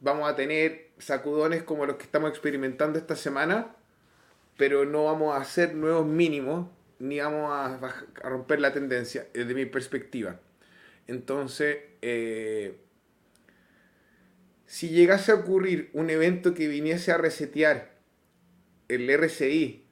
Vamos 0.00 0.30
a 0.30 0.36
tener 0.36 0.90
sacudones 0.98 1.62
como 1.62 1.86
los 1.86 1.96
que 1.96 2.04
estamos 2.04 2.30
experimentando 2.30 2.98
esta 2.98 3.16
semana, 3.16 3.74
pero 4.56 4.84
no 4.84 5.04
vamos 5.04 5.34
a 5.34 5.40
hacer 5.40 5.74
nuevos 5.74 6.06
mínimos 6.06 6.68
ni 6.98 7.18
vamos 7.18 7.50
a, 7.50 8.06
romper 8.22 8.60
la 8.60 8.72
tendencia 8.72 9.26
desde 9.34 9.54
mi 9.54 9.66
perspectiva. 9.66 10.40
Entonces, 11.08 11.78
eh, 12.00 12.78
si 14.66 14.90
llegase 14.90 15.32
a 15.32 15.36
ocurrir 15.36 15.90
un 15.92 16.10
evento 16.10 16.54
que 16.54 16.68
viniese 16.68 17.10
a 17.10 17.18
resetear 17.18 17.90
el 18.88 19.10
RCI, 19.10 19.84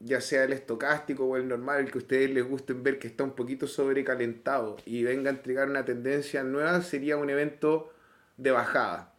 ya 0.00 0.20
sea 0.20 0.44
el 0.44 0.52
estocástico 0.52 1.26
o 1.26 1.36
el 1.36 1.46
normal, 1.46 1.80
el 1.80 1.90
que 1.92 1.98
ustedes 1.98 2.30
les 2.30 2.44
gusten 2.44 2.82
ver 2.82 2.98
que 2.98 3.06
está 3.06 3.22
un 3.22 3.32
poquito 3.32 3.66
sobrecalentado 3.66 4.78
y 4.86 5.02
venga 5.04 5.30
a 5.30 5.34
entregar 5.34 5.68
una 5.68 5.84
tendencia 5.84 6.42
nueva, 6.42 6.80
sería 6.82 7.18
un 7.18 7.30
evento 7.30 7.92
de 8.38 8.50
bajada. 8.50 9.14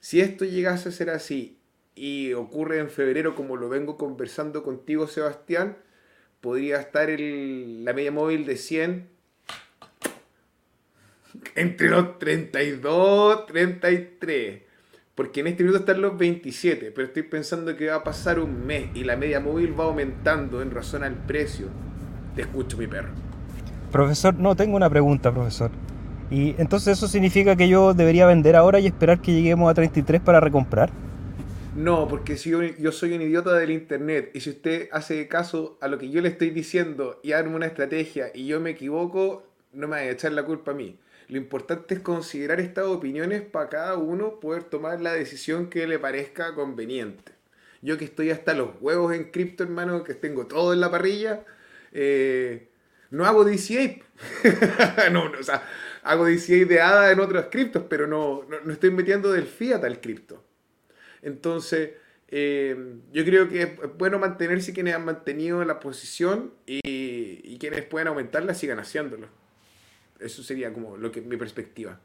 Si 0.00 0.20
esto 0.20 0.44
llegase 0.44 0.88
a 0.88 0.92
ser 0.92 1.10
así 1.10 1.58
y 1.94 2.32
ocurre 2.32 2.78
en 2.78 2.88
febrero, 2.90 3.34
como 3.34 3.56
lo 3.56 3.68
vengo 3.68 3.96
conversando 3.96 4.62
contigo, 4.62 5.06
Sebastián, 5.06 5.76
podría 6.40 6.80
estar 6.80 7.10
el, 7.10 7.84
la 7.84 7.92
media 7.92 8.12
móvil 8.12 8.46
de 8.46 8.56
100 8.56 9.08
entre 11.54 11.88
los 11.88 12.18
32, 12.18 13.46
33. 13.46 14.62
Porque 15.16 15.40
en 15.40 15.46
este 15.46 15.62
minuto 15.62 15.80
están 15.80 16.02
los 16.02 16.18
27, 16.18 16.92
pero 16.94 17.08
estoy 17.08 17.22
pensando 17.22 17.74
que 17.74 17.86
va 17.86 17.96
a 17.96 18.04
pasar 18.04 18.38
un 18.38 18.66
mes 18.66 18.90
y 18.94 19.02
la 19.02 19.16
media 19.16 19.40
móvil 19.40 19.78
va 19.78 19.84
aumentando 19.84 20.60
en 20.60 20.70
razón 20.70 21.02
al 21.02 21.14
precio. 21.14 21.68
Te 22.34 22.42
escucho, 22.42 22.76
mi 22.76 22.86
perro. 22.86 23.08
Profesor, 23.90 24.34
no, 24.34 24.54
tengo 24.54 24.76
una 24.76 24.90
pregunta, 24.90 25.32
profesor. 25.32 25.70
¿Y 26.30 26.54
entonces 26.58 26.98
eso 26.98 27.08
significa 27.08 27.56
que 27.56 27.66
yo 27.66 27.94
debería 27.94 28.26
vender 28.26 28.56
ahora 28.56 28.78
y 28.78 28.86
esperar 28.86 29.22
que 29.22 29.32
lleguemos 29.32 29.70
a 29.70 29.74
33 29.74 30.20
para 30.20 30.38
recomprar? 30.38 30.90
No, 31.74 32.06
porque 32.08 32.36
si 32.36 32.50
yo, 32.50 32.92
soy 32.92 33.14
un 33.14 33.22
idiota 33.22 33.54
del 33.54 33.70
internet 33.70 34.32
y 34.34 34.40
si 34.40 34.50
usted 34.50 34.90
hace 34.92 35.28
caso 35.28 35.78
a 35.80 35.88
lo 35.88 35.96
que 35.96 36.10
yo 36.10 36.20
le 36.20 36.28
estoy 36.28 36.50
diciendo 36.50 37.20
y 37.22 37.32
arma 37.32 37.56
una 37.56 37.66
estrategia 37.66 38.26
y 38.34 38.46
yo 38.46 38.60
me 38.60 38.70
equivoco, 38.70 39.44
no 39.72 39.88
me 39.88 39.96
va 39.96 40.02
a 40.02 40.10
echar 40.10 40.32
la 40.32 40.42
culpa 40.42 40.72
a 40.72 40.74
mí. 40.74 40.98
Lo 41.28 41.38
importante 41.38 41.94
es 41.94 42.00
considerar 42.00 42.60
estas 42.60 42.86
opiniones 42.86 43.42
para 43.42 43.68
cada 43.68 43.96
uno 43.96 44.38
poder 44.38 44.62
tomar 44.62 45.00
la 45.00 45.12
decisión 45.12 45.68
que 45.68 45.86
le 45.86 45.98
parezca 45.98 46.54
conveniente. 46.54 47.32
Yo 47.82 47.98
que 47.98 48.04
estoy 48.04 48.30
hasta 48.30 48.54
los 48.54 48.70
huevos 48.80 49.12
en 49.12 49.30
cripto, 49.30 49.64
hermano, 49.64 50.04
que 50.04 50.14
tengo 50.14 50.46
todo 50.46 50.72
en 50.72 50.80
la 50.80 50.90
parrilla, 50.90 51.44
eh, 51.92 52.68
no 53.10 53.26
hago 53.26 53.44
DCA. 53.44 53.98
no, 55.12 55.28
no, 55.28 55.38
o 55.38 55.42
sea, 55.42 55.62
hago 56.02 56.26
DCA 56.26 56.64
de 56.64 56.80
ADA 56.80 57.12
en 57.12 57.20
otros 57.20 57.46
criptos, 57.50 57.84
pero 57.88 58.06
no, 58.06 58.44
no, 58.64 58.72
estoy 58.72 58.90
metiendo 58.90 59.32
del 59.32 59.46
fiat 59.46 59.84
al 59.84 60.00
cripto. 60.00 60.44
Entonces, 61.22 61.90
eh, 62.28 62.76
yo 63.12 63.24
creo 63.24 63.48
que 63.48 63.62
es 63.62 63.70
bueno 63.98 64.18
mantenerse 64.18 64.72
quienes 64.72 64.94
han 64.94 65.04
mantenido 65.04 65.64
la 65.64 65.80
posición 65.80 66.54
y, 66.66 66.80
y 66.84 67.58
quienes 67.58 67.82
pueden 67.84 68.08
aumentarla 68.08 68.54
sigan 68.54 68.78
haciéndolo. 68.78 69.28
Eso 70.20 70.42
sería 70.42 70.72
como 70.72 70.96
lo 70.96 71.10
que 71.10 71.20
mi 71.20 71.36
perspectiva. 71.36 71.98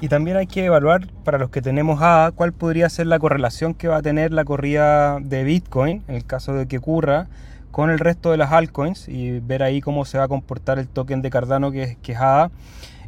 Y 0.00 0.08
también 0.08 0.36
hay 0.36 0.46
que 0.46 0.64
evaluar 0.64 1.06
para 1.24 1.38
los 1.38 1.50
que 1.50 1.62
tenemos 1.62 2.00
A 2.02 2.30
cuál 2.34 2.52
podría 2.52 2.88
ser 2.90 3.06
la 3.06 3.18
correlación 3.18 3.72
que 3.72 3.88
va 3.88 3.96
a 3.96 4.02
tener 4.02 4.32
la 4.32 4.44
corrida 4.44 5.18
de 5.20 5.42
Bitcoin 5.42 6.02
en 6.06 6.14
el 6.16 6.26
caso 6.26 6.52
de 6.52 6.68
que 6.68 6.78
ocurra 6.78 7.28
con 7.70 7.90
el 7.90 7.98
resto 7.98 8.30
de 8.30 8.36
las 8.36 8.52
altcoins 8.52 9.08
y 9.08 9.40
ver 9.40 9.62
ahí 9.62 9.80
cómo 9.80 10.04
se 10.04 10.18
va 10.18 10.24
a 10.24 10.28
comportar 10.28 10.78
el 10.78 10.88
token 10.88 11.22
de 11.22 11.30
Cardano 11.30 11.72
que, 11.72 11.82
es, 11.82 11.96
que 11.98 12.12
es 12.12 12.18
A. 12.18 12.50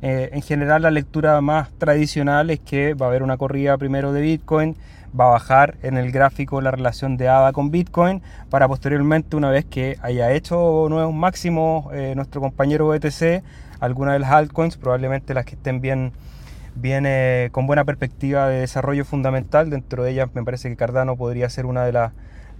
Eh, 0.00 0.30
en 0.33 0.42
general 0.42 0.83
la 0.83 0.90
lectura 0.90 1.40
más 1.40 1.71
tradicional 1.73 2.50
es 2.50 2.61
que 2.61 2.95
va 2.95 3.07
a 3.07 3.09
haber 3.09 3.23
una 3.23 3.37
corrida 3.37 3.76
primero 3.76 4.12
de 4.12 4.21
Bitcoin, 4.21 4.76
va 5.18 5.26
a 5.26 5.30
bajar 5.30 5.76
en 5.82 5.96
el 5.96 6.12
gráfico 6.12 6.60
la 6.60 6.70
relación 6.70 7.16
de 7.16 7.28
ADA 7.28 7.52
con 7.52 7.70
Bitcoin 7.70 8.22
para 8.50 8.68
posteriormente 8.68 9.36
una 9.36 9.50
vez 9.50 9.64
que 9.64 9.98
haya 10.02 10.32
hecho 10.32 10.86
nuevos 10.88 11.14
máximos 11.14 11.86
eh, 11.92 12.14
nuestro 12.16 12.40
compañero 12.40 12.88
BTC, 12.88 13.42
algunas 13.80 14.14
de 14.14 14.20
las 14.20 14.30
altcoins, 14.30 14.76
probablemente 14.76 15.34
las 15.34 15.44
que 15.44 15.54
estén 15.54 15.80
bien, 15.80 16.12
bien 16.74 17.04
eh, 17.06 17.48
con 17.52 17.66
buena 17.66 17.84
perspectiva 17.84 18.48
de 18.48 18.60
desarrollo 18.60 19.04
fundamental, 19.04 19.70
dentro 19.70 20.02
de 20.02 20.10
ellas 20.12 20.28
me 20.34 20.44
parece 20.44 20.68
que 20.68 20.76
Cardano 20.76 21.16
podría 21.16 21.48
ser 21.48 21.66
una 21.66 21.84
de, 21.84 21.92
las 21.92 22.12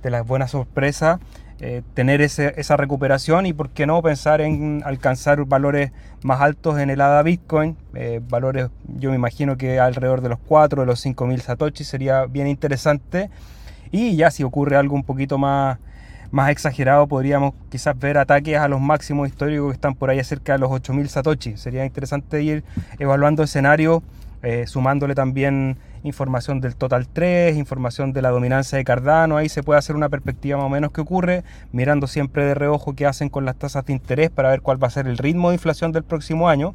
de 0.02 0.10
las 0.10 0.26
buenas 0.26 0.52
sorpresas 0.52 1.18
eh, 1.60 1.82
tener 1.94 2.20
esa 2.20 2.76
recuperación 2.76 3.46
y 3.46 3.52
por 3.52 3.70
qué 3.70 3.84
no 3.86 4.00
pensar 4.00 4.40
en 4.40 4.82
alcanzar 4.84 5.44
valores 5.44 5.90
más 6.22 6.40
altos 6.40 6.78
en 6.78 6.88
el 6.88 7.00
ADA 7.00 7.22
Bitcoin, 7.22 7.76
eh, 7.94 8.20
valores 8.28 8.68
yo 8.86 9.10
me 9.10 9.16
imagino 9.16 9.56
que 9.56 9.80
alrededor 9.80 10.20
de 10.20 10.28
los 10.28 10.38
4, 10.38 10.82
de 10.82 10.86
los 10.86 11.00
5 11.00 11.26
mil 11.26 11.40
Satoshi 11.40 11.82
sería 11.82 12.26
bien 12.26 12.46
interesante. 12.46 13.30
Y 13.90 14.16
ya 14.16 14.30
si 14.30 14.44
ocurre 14.44 14.76
algo 14.76 14.94
un 14.94 15.02
poquito 15.02 15.38
más, 15.38 15.78
más 16.30 16.50
exagerado 16.50 17.06
podríamos 17.06 17.54
quizás 17.70 17.98
ver 17.98 18.18
ataques 18.18 18.56
a 18.58 18.68
los 18.68 18.80
máximos 18.80 19.28
históricos 19.28 19.70
que 19.70 19.74
están 19.74 19.94
por 19.94 20.10
ahí 20.10 20.22
cerca 20.22 20.52
de 20.52 20.58
los 20.58 20.70
8000 20.70 21.08
Satoshi, 21.08 21.56
sería 21.56 21.84
interesante 21.84 22.42
ir 22.42 22.64
evaluando 22.98 23.42
escenarios 23.42 24.02
eh, 24.42 24.66
sumándole 24.68 25.16
también 25.16 25.76
información 26.02 26.60
del 26.60 26.76
Total 26.76 27.08
3, 27.08 27.56
información 27.56 28.12
de 28.12 28.22
la 28.22 28.30
dominancia 28.30 28.78
de 28.78 28.84
Cardano, 28.84 29.36
ahí 29.36 29.48
se 29.48 29.62
puede 29.62 29.78
hacer 29.78 29.96
una 29.96 30.08
perspectiva 30.08 30.56
más 30.56 30.66
o 30.66 30.70
menos 30.70 30.92
que 30.92 31.00
ocurre, 31.00 31.44
mirando 31.72 32.06
siempre 32.06 32.44
de 32.44 32.54
reojo 32.54 32.94
qué 32.94 33.06
hacen 33.06 33.28
con 33.28 33.44
las 33.44 33.56
tasas 33.56 33.84
de 33.86 33.92
interés 33.92 34.30
para 34.30 34.50
ver 34.50 34.62
cuál 34.62 34.82
va 34.82 34.88
a 34.88 34.90
ser 34.90 35.06
el 35.06 35.18
ritmo 35.18 35.50
de 35.50 35.56
inflación 35.56 35.92
del 35.92 36.04
próximo 36.04 36.48
año 36.48 36.74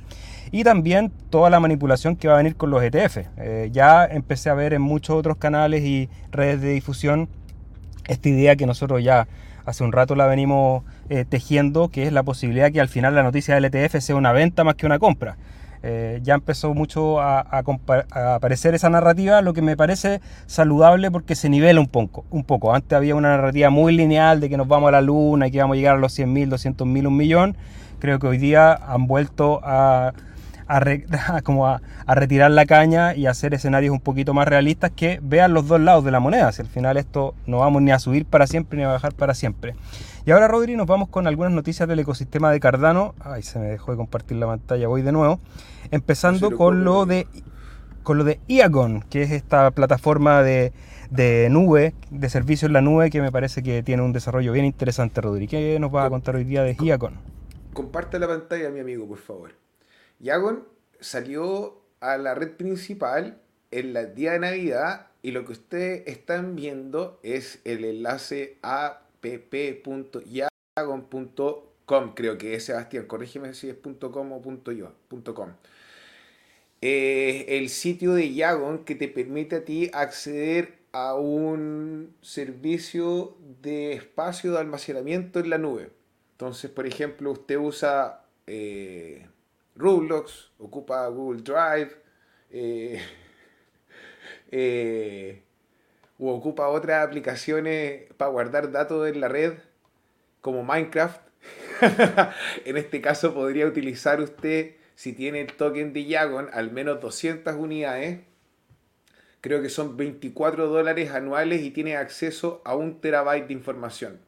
y 0.52 0.64
también 0.64 1.12
toda 1.30 1.50
la 1.50 1.60
manipulación 1.60 2.16
que 2.16 2.28
va 2.28 2.36
a 2.36 2.38
venir 2.38 2.56
con 2.56 2.70
los 2.70 2.84
ETF. 2.84 3.18
Eh, 3.38 3.70
ya 3.72 4.06
empecé 4.06 4.50
a 4.50 4.54
ver 4.54 4.74
en 4.74 4.82
muchos 4.82 5.16
otros 5.16 5.38
canales 5.38 5.84
y 5.84 6.10
redes 6.32 6.62
de 6.62 6.74
difusión 6.74 7.28
esta 8.08 8.30
idea 8.30 8.56
que 8.56 8.66
nosotros 8.66 9.04
ya 9.04 9.28
hace 9.66 9.84
un 9.84 9.92
rato 9.92 10.16
la 10.16 10.28
venimos 10.28 10.84
eh, 11.10 11.26
tejiendo, 11.28 11.90
que 11.90 12.04
es 12.04 12.14
la 12.14 12.24
posibilidad 12.24 12.72
que 12.72 12.82
al 12.82 12.90
final 12.90 13.16
la 13.16 13.24
noticia 13.24 13.56
del 13.56 13.66
ETF 13.66 14.00
sea 14.00 14.16
una 14.16 14.32
venta 14.32 14.64
más 14.64 14.76
que 14.76 14.86
una 14.86 15.00
compra. 15.00 15.38
Eh, 15.86 16.22
ya 16.24 16.36
empezó 16.36 16.74
mucho 16.74 17.20
a, 17.20 17.42
aparecer 18.36 18.74
esa 18.74 18.90
narrativa, 18.90 19.42
lo 19.42 19.54
que 19.54 19.62
me 19.62 19.76
parece 19.76 20.22
saludable 20.46 21.12
porque 21.12 21.36
se 21.36 21.50
nivela 21.50 21.82
un 21.82 21.88
poco, 21.88 22.24
un 22.30 22.46
poco. 22.46 22.74
Antes 22.74 22.96
había 22.96 23.16
una 23.16 23.36
narrativa 23.36 23.70
muy 23.70 23.94
lineal 23.94 24.40
de 24.40 24.50
que 24.50 24.56
nos 24.56 24.70
vamos 24.70 24.88
a 24.88 24.92
la 24.92 25.02
luna 25.02 25.48
y 25.48 25.52
que 25.52 25.60
vamos 25.60 25.76
a 25.76 25.78
llegar 25.78 25.96
a 25.96 26.00
los 26.00 26.18
100.000, 26.18 26.50
200.000, 26.50 27.08
un 27.08 27.18
millón. 27.18 27.58
Creo 28.00 28.18
que 28.18 28.28
hoy 28.28 28.38
día 28.38 28.74
han 28.74 29.08
vuelto 29.08 29.60
a, 29.62 30.14
como 31.44 31.68
a, 31.68 31.82
retirar 32.08 32.52
la 32.52 32.66
caña 32.66 33.16
y 33.16 33.28
hacer 33.28 33.54
escenarios 33.54 33.94
un 33.94 34.00
poquito 34.00 34.34
más 34.34 34.48
realistas 34.48 34.92
que 34.92 35.20
vean 35.22 35.54
los 35.54 35.68
dos 35.68 35.80
lados 35.80 36.04
de 36.04 36.12
la 36.12 36.20
moneda. 36.20 36.52
Si 36.52 36.62
al 36.62 36.68
final 36.68 36.98
esto 36.98 37.36
no 37.46 37.60
vamos 37.60 37.82
ni 37.82 37.92
a 37.92 38.00
subir 38.00 38.26
para 38.26 38.48
siempre 38.48 38.78
ni 38.78 38.84
a 38.84 38.90
bajar 38.90 39.14
para 39.14 39.34
siempre. 39.34 39.76
Y 40.26 40.32
ahora, 40.32 40.48
Rodri, 40.48 40.76
nos 40.76 40.88
vamos 40.88 41.10
con 41.10 41.28
algunas 41.28 41.52
noticias 41.52 41.88
del 41.88 42.00
ecosistema 42.00 42.52
de 42.52 42.60
Cardano. 42.60 43.14
Ay, 43.20 43.44
se 43.44 43.60
me 43.60 43.68
dejó 43.68 43.92
de 43.92 43.98
compartir 43.98 44.38
la 44.38 44.48
pantalla, 44.48 44.88
voy 44.88 45.02
de 45.02 45.12
nuevo. 45.12 45.40
Empezando 45.92 46.56
con 46.56 46.84
lo 46.84 47.06
de 47.06 47.28
con 48.04 48.18
lo 48.18 48.24
de 48.24 48.40
Iagon, 48.48 49.02
que 49.10 49.24
es 49.24 49.32
esta 49.32 49.72
plataforma 49.72 50.44
de, 50.44 50.74
nube, 51.50 51.94
de 52.12 52.30
servicio 52.30 52.68
en 52.68 52.74
la 52.74 52.82
nube, 52.82 53.10
que 53.10 53.22
me 53.22 53.32
parece 53.32 53.64
que 53.64 53.82
tiene 53.82 54.04
un 54.04 54.14
desarrollo 54.14 54.52
bien 54.52 54.66
interesante, 54.66 55.22
Rodri. 55.22 55.48
¿Qué 55.48 55.78
nos 55.80 55.94
va 55.94 56.06
a 56.06 56.10
contar 56.10 56.36
hoy 56.36 56.44
día 56.44 56.64
de 56.64 56.76
Iagon? 56.80 57.16
Comparte 57.74 58.20
la 58.20 58.28
pantalla, 58.28 58.70
mi 58.70 58.82
amigo, 58.82 59.08
por 59.08 59.18
favor. 59.18 59.63
Iagon 60.24 60.66
salió 61.02 61.82
a 62.00 62.18
la 62.18 62.34
red 62.34 62.52
principal 62.54 63.42
en 63.72 63.96
el 63.98 64.16
día 64.16 64.32
de 64.32 64.40
Navidad 64.40 65.08
y 65.22 65.32
lo 65.32 65.44
que 65.44 65.52
ustedes 65.52 66.08
están 66.08 66.56
viendo 66.56 67.20
es 67.24 67.60
el 67.66 67.84
enlace 67.84 68.58
a 68.64 69.02
pp.yagon.com, 69.20 70.54
creo 72.16 72.38
que 72.38 72.56
es 72.56 72.64
Sebastián, 72.64 73.06
corrígeme 73.06 73.54
si 73.54 73.68
es 73.70 73.76
.com 73.76 74.32
o 74.32 74.42
.com. 75.34 75.50
Eh, 76.82 77.46
el 77.58 77.68
sitio 77.68 78.14
de 78.14 78.34
Yagon 78.34 78.86
que 78.86 78.96
te 78.96 79.10
permite 79.10 79.58
a 79.58 79.66
ti 79.66 79.92
acceder 79.94 80.80
a 80.94 81.16
un 81.16 82.16
servicio 82.22 83.36
de 83.62 83.92
espacio 83.92 84.54
de 84.54 84.60
almacenamiento 84.60 85.42
en 85.42 85.50
la 85.50 85.58
nube. 85.58 85.90
Entonces, 86.32 86.72
por 86.72 86.88
ejemplo, 86.88 87.32
usted 87.32 87.58
usa 87.58 88.26
eh, 88.48 89.28
Roblox, 89.76 90.52
ocupa 90.60 91.08
Google 91.08 91.42
Drive, 91.42 91.92
eh, 92.52 93.02
eh, 94.52 95.44
o 96.20 96.34
ocupa 96.34 96.68
otras 96.68 97.06
aplicaciones 97.06 98.12
para 98.18 98.32
guardar 98.32 98.72
datos 98.72 99.08
en 99.08 99.20
la 99.20 99.28
red, 99.28 99.54
como 100.42 100.64
Minecraft, 100.64 101.22
en 102.66 102.78
este 102.78 103.02
caso 103.02 103.34
podría 103.34 103.66
utilizar 103.66 104.22
usted, 104.22 104.76
si 104.96 105.14
tiene 105.14 105.42
el 105.42 105.54
token 105.54 105.94
de 105.94 106.06
Yagon, 106.06 106.50
al 106.54 106.72
menos 106.72 107.02
200 107.02 107.56
unidades. 107.56 108.22
Creo 109.42 109.62
que 109.62 109.70
son 109.70 109.98
24 109.98 110.68
dólares 110.68 111.12
anuales 111.12 111.62
y 111.64 111.72
tiene 111.72 111.98
acceso 111.98 112.62
a 112.64 112.76
un 112.76 113.02
terabyte 113.02 113.48
de 113.48 113.54
información. 113.54 114.20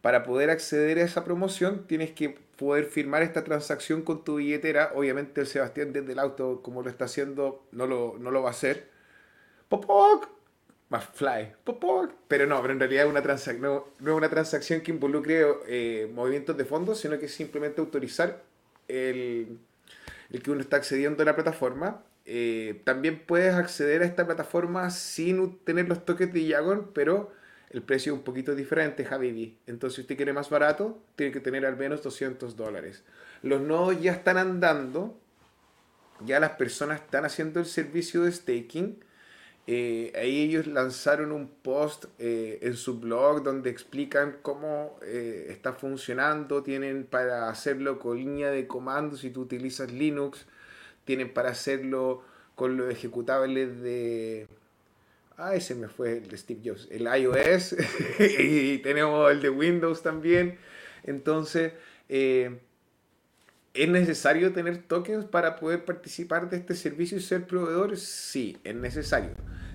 Para 0.00 0.24
poder 0.24 0.50
acceder 0.50 0.98
a 0.98 1.02
esa 1.02 1.24
promoción 1.24 1.86
tienes 1.86 2.10
que 2.10 2.43
poder 2.56 2.86
firmar 2.86 3.22
esta 3.22 3.44
transacción 3.44 4.02
con 4.02 4.24
tu 4.24 4.36
billetera. 4.36 4.92
Obviamente 4.94 5.40
el 5.40 5.46
Sebastián 5.46 5.92
desde 5.92 6.12
el 6.12 6.18
auto, 6.18 6.62
como 6.62 6.82
lo 6.82 6.90
está 6.90 7.06
haciendo, 7.06 7.66
no 7.72 7.86
lo, 7.86 8.16
no 8.18 8.30
lo 8.30 8.42
va 8.42 8.48
a 8.48 8.52
hacer. 8.52 8.88
¡Popoc! 9.68 10.34
más 10.90 11.06
fly, 11.06 11.52
pero 12.28 12.46
no, 12.46 12.60
pero 12.60 12.72
en 12.72 12.78
realidad 12.78 13.08
una 13.08 13.20
no, 13.20 13.86
no, 13.98 14.10
es 14.12 14.16
una 14.16 14.28
transacción 14.28 14.80
que 14.80 14.92
involucre 14.92 15.44
eh, 15.66 16.10
movimientos 16.14 16.56
de 16.56 16.64
fondos, 16.64 17.00
sino 17.00 17.18
que 17.18 17.26
es 17.26 17.34
simplemente 17.34 17.80
autorizar 17.80 18.42
el, 18.86 19.58
el 20.30 20.42
que 20.42 20.50
uno 20.50 20.60
está 20.60 20.76
accediendo 20.76 21.22
a 21.22 21.26
la 21.26 21.34
plataforma. 21.34 22.02
Eh, 22.26 22.80
también 22.84 23.22
puedes 23.26 23.54
acceder 23.54 24.02
a 24.02 24.04
esta 24.04 24.24
plataforma 24.24 24.90
sin 24.90 25.58
tener 25.58 25.88
los 25.88 26.04
toques 26.04 26.32
de 26.32 26.46
Yagon, 26.46 26.90
pero 26.94 27.32
el 27.70 27.82
precio 27.82 28.12
es 28.12 28.18
un 28.18 28.24
poquito 28.24 28.54
diferente, 28.54 29.04
Javi. 29.04 29.58
Entonces, 29.66 29.96
si 29.96 30.00
usted 30.02 30.16
quiere 30.16 30.32
más 30.32 30.50
barato, 30.50 31.02
tiene 31.16 31.32
que 31.32 31.40
tener 31.40 31.66
al 31.66 31.76
menos 31.76 32.02
200 32.02 32.56
dólares. 32.56 33.02
Los 33.42 33.60
nodos 33.60 34.00
ya 34.00 34.12
están 34.12 34.38
andando, 34.38 35.18
ya 36.24 36.40
las 36.40 36.52
personas 36.52 37.00
están 37.00 37.24
haciendo 37.24 37.60
el 37.60 37.66
servicio 37.66 38.22
de 38.22 38.32
staking 38.32 39.04
eh, 39.66 40.12
ahí 40.14 40.42
ellos 40.42 40.66
lanzaron 40.66 41.32
un 41.32 41.48
post 41.48 42.04
eh, 42.18 42.58
en 42.60 42.76
su 42.76 43.00
blog 43.00 43.42
donde 43.42 43.70
explican 43.70 44.36
cómo 44.42 44.98
eh, 45.02 45.46
está 45.50 45.72
funcionando. 45.72 46.62
Tienen 46.62 47.04
para 47.04 47.48
hacerlo 47.48 47.98
con 47.98 48.18
línea 48.18 48.50
de 48.50 48.66
comando 48.66 49.16
si 49.16 49.30
tú 49.30 49.42
utilizas 49.42 49.90
Linux. 49.92 50.46
Tienen 51.04 51.32
para 51.32 51.50
hacerlo 51.50 52.22
con 52.54 52.76
los 52.76 52.90
ejecutables 52.90 53.80
de... 53.82 54.48
Ah, 55.36 55.54
ese 55.54 55.74
me 55.74 55.88
fue 55.88 56.18
el 56.18 56.28
de 56.28 56.36
Steve 56.36 56.60
Jobs. 56.64 56.88
El 56.90 57.02
iOS. 57.02 57.76
y 58.38 58.78
tenemos 58.78 59.30
el 59.30 59.40
de 59.40 59.50
Windows 59.50 60.02
también. 60.02 60.58
Entonces, 61.02 61.72
¿Es 63.74 63.88
necesario 63.88 64.52
tener 64.52 64.84
tokens 64.84 65.24
para 65.24 65.56
poder 65.56 65.84
participar 65.84 66.48
de 66.48 66.58
este 66.58 66.76
servicio 66.76 67.18
y 67.18 67.20
ser 67.20 67.44
proveedor? 67.44 67.96
Sí, 67.96 68.56
es 68.62 68.76
necesario. 68.76 69.30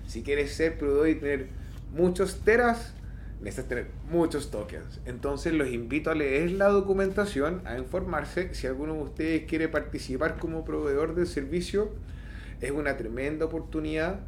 Si 0.06 0.22
quieres 0.22 0.54
ser 0.54 0.78
proveedor 0.78 1.08
y 1.10 1.14
tener 1.16 1.48
muchos 1.92 2.40
teras, 2.40 2.94
necesitas 3.42 3.68
tener 3.68 3.86
muchos 4.08 4.50
tokens. 4.50 5.00
Entonces 5.04 5.52
los 5.52 5.68
invito 5.68 6.10
a 6.10 6.14
leer 6.14 6.52
la 6.52 6.68
documentación, 6.68 7.60
a 7.66 7.76
informarse. 7.76 8.54
Si 8.54 8.66
alguno 8.66 8.94
de 8.94 9.02
ustedes 9.02 9.44
quiere 9.44 9.68
participar 9.68 10.38
como 10.38 10.64
proveedor 10.64 11.14
del 11.14 11.26
servicio, 11.26 11.90
es 12.62 12.70
una 12.70 12.96
tremenda 12.96 13.44
oportunidad. 13.44 14.20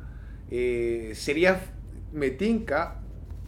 Eh, 0.55 1.13
sería, 1.15 1.61
me 2.13 2.31
tinca, 2.31 3.01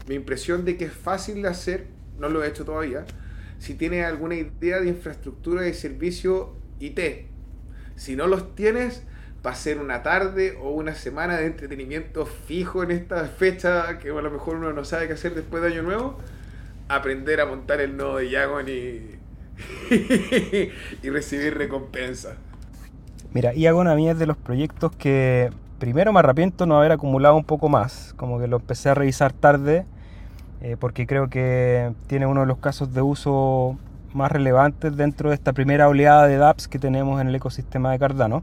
mi 0.09 0.14
impresión 0.17 0.64
de 0.64 0.77
que 0.77 0.87
es 0.87 0.93
fácil 0.93 1.43
de 1.43 1.49
hacer, 1.49 1.87
no 2.19 2.29
lo 2.29 2.43
he 2.43 2.49
hecho 2.49 2.64
todavía 2.64 3.05
si 3.64 3.75
tienes 3.75 4.05
alguna 4.05 4.35
idea 4.35 4.81
de 4.81 4.88
infraestructura 4.88 5.62
de 5.62 5.73
servicio 5.73 6.55
IT. 6.81 7.01
Si 7.97 8.14
no 8.14 8.27
los 8.27 8.55
tienes, 8.55 9.05
va 9.45 9.53
a 9.53 9.55
ser 9.55 9.79
una 9.79 10.03
tarde 10.03 10.59
o 10.61 10.71
una 10.71 10.95
semana 10.95 11.38
de 11.38 11.47
entretenimiento 11.47 12.27
fijo 12.27 12.83
en 12.83 12.90
esta 12.90 13.25
fecha 13.25 13.99
que 13.99 14.11
a 14.11 14.21
lo 14.21 14.31
mejor 14.31 14.57
uno 14.57 14.75
no 14.75 14.85
sabe 14.85 15.07
qué 15.07 15.14
hacer 15.14 15.35
después 15.35 15.62
de 15.62 15.69
Año 15.69 15.83
Nuevo. 15.83 16.19
Aprender 16.88 17.40
a 17.40 17.47
montar 17.47 17.81
el 17.81 17.97
nodo 17.97 18.19
de 18.19 18.29
Yagon 18.29 18.69
y, 18.69 19.01
y 21.03 21.09
recibir 21.09 21.57
recompensa. 21.57 22.37
Mira, 23.33 23.55
Yagon 23.55 23.88
a 23.88 23.95
mí 23.95 24.11
es 24.11 24.19
de 24.19 24.27
los 24.27 24.37
proyectos 24.37 24.95
que 24.97 25.51
primero 25.79 26.13
me 26.13 26.21
arrepiento 26.21 26.67
no 26.67 26.77
haber 26.79 26.93
acumulado 26.93 27.37
un 27.37 27.45
poco 27.45 27.69
más. 27.69 28.15
Como 28.17 28.39
que 28.39 28.47
lo 28.47 28.57
empecé 28.57 28.91
a 28.91 28.95
revisar 28.95 29.33
tarde 29.33 29.87
eh, 30.61 30.77
porque 30.79 31.07
creo 31.07 31.29
que 31.29 31.93
tiene 32.07 32.27
uno 32.27 32.41
de 32.41 32.47
los 32.47 32.59
casos 32.59 32.95
de 32.95 33.03
uso 33.03 33.77
más 34.15 34.33
relevantes 34.33 34.97
dentro 34.97 35.29
de 35.29 35.35
esta 35.35 35.53
primera 35.53 35.89
oleada 35.89 36.27
de 36.27 36.37
dApps 36.37 36.69
que 36.69 36.79
tenemos 36.79 37.21
en 37.21 37.29
el 37.29 37.35
ecosistema 37.35 37.93
de 37.93 37.99
Cardano. 37.99 38.43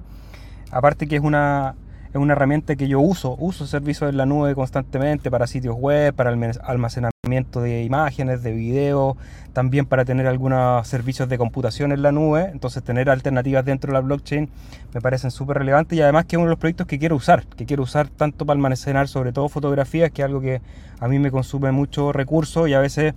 Aparte 0.69 1.07
que 1.07 1.15
es 1.15 1.23
una, 1.23 1.75
es 2.09 2.17
una 2.17 2.33
herramienta 2.33 2.75
que 2.75 2.87
yo 2.87 2.99
uso, 2.99 3.35
uso 3.39 3.65
servicios 3.65 4.09
en 4.09 4.17
la 4.17 4.25
nube 4.25 4.53
constantemente 4.53 5.31
para 5.31 5.47
sitios 5.47 5.75
web, 5.75 6.13
para 6.13 6.29
almacenamiento 6.29 7.20
de 7.23 7.83
imágenes, 7.83 8.41
de 8.41 8.51
video, 8.51 9.15
también 9.53 9.85
para 9.85 10.03
tener 10.05 10.25
algunos 10.25 10.87
servicios 10.87 11.29
de 11.29 11.37
computación 11.37 11.91
en 11.91 12.01
la 12.01 12.11
nube, 12.11 12.49
entonces 12.51 12.81
tener 12.81 13.11
alternativas 13.11 13.63
dentro 13.63 13.89
de 13.89 13.93
la 13.93 13.99
blockchain 13.99 14.49
me 14.91 15.01
parecen 15.01 15.29
súper 15.29 15.59
relevantes 15.59 15.95
y 15.95 16.01
además 16.01 16.25
que 16.25 16.35
es 16.35 16.37
uno 16.39 16.47
de 16.47 16.53
los 16.53 16.59
proyectos 16.59 16.87
que 16.87 16.97
quiero 16.97 17.15
usar, 17.15 17.45
que 17.45 17.67
quiero 17.67 17.83
usar 17.83 18.07
tanto 18.07 18.43
para 18.47 18.57
almacenar 18.57 19.07
sobre 19.07 19.33
todo 19.33 19.49
fotografías, 19.49 20.09
que 20.09 20.23
es 20.23 20.25
algo 20.25 20.41
que 20.41 20.61
a 20.99 21.07
mí 21.07 21.19
me 21.19 21.29
consume 21.29 21.71
mucho 21.71 22.11
recursos 22.11 22.67
y 22.67 22.73
a 22.73 22.79
veces... 22.79 23.13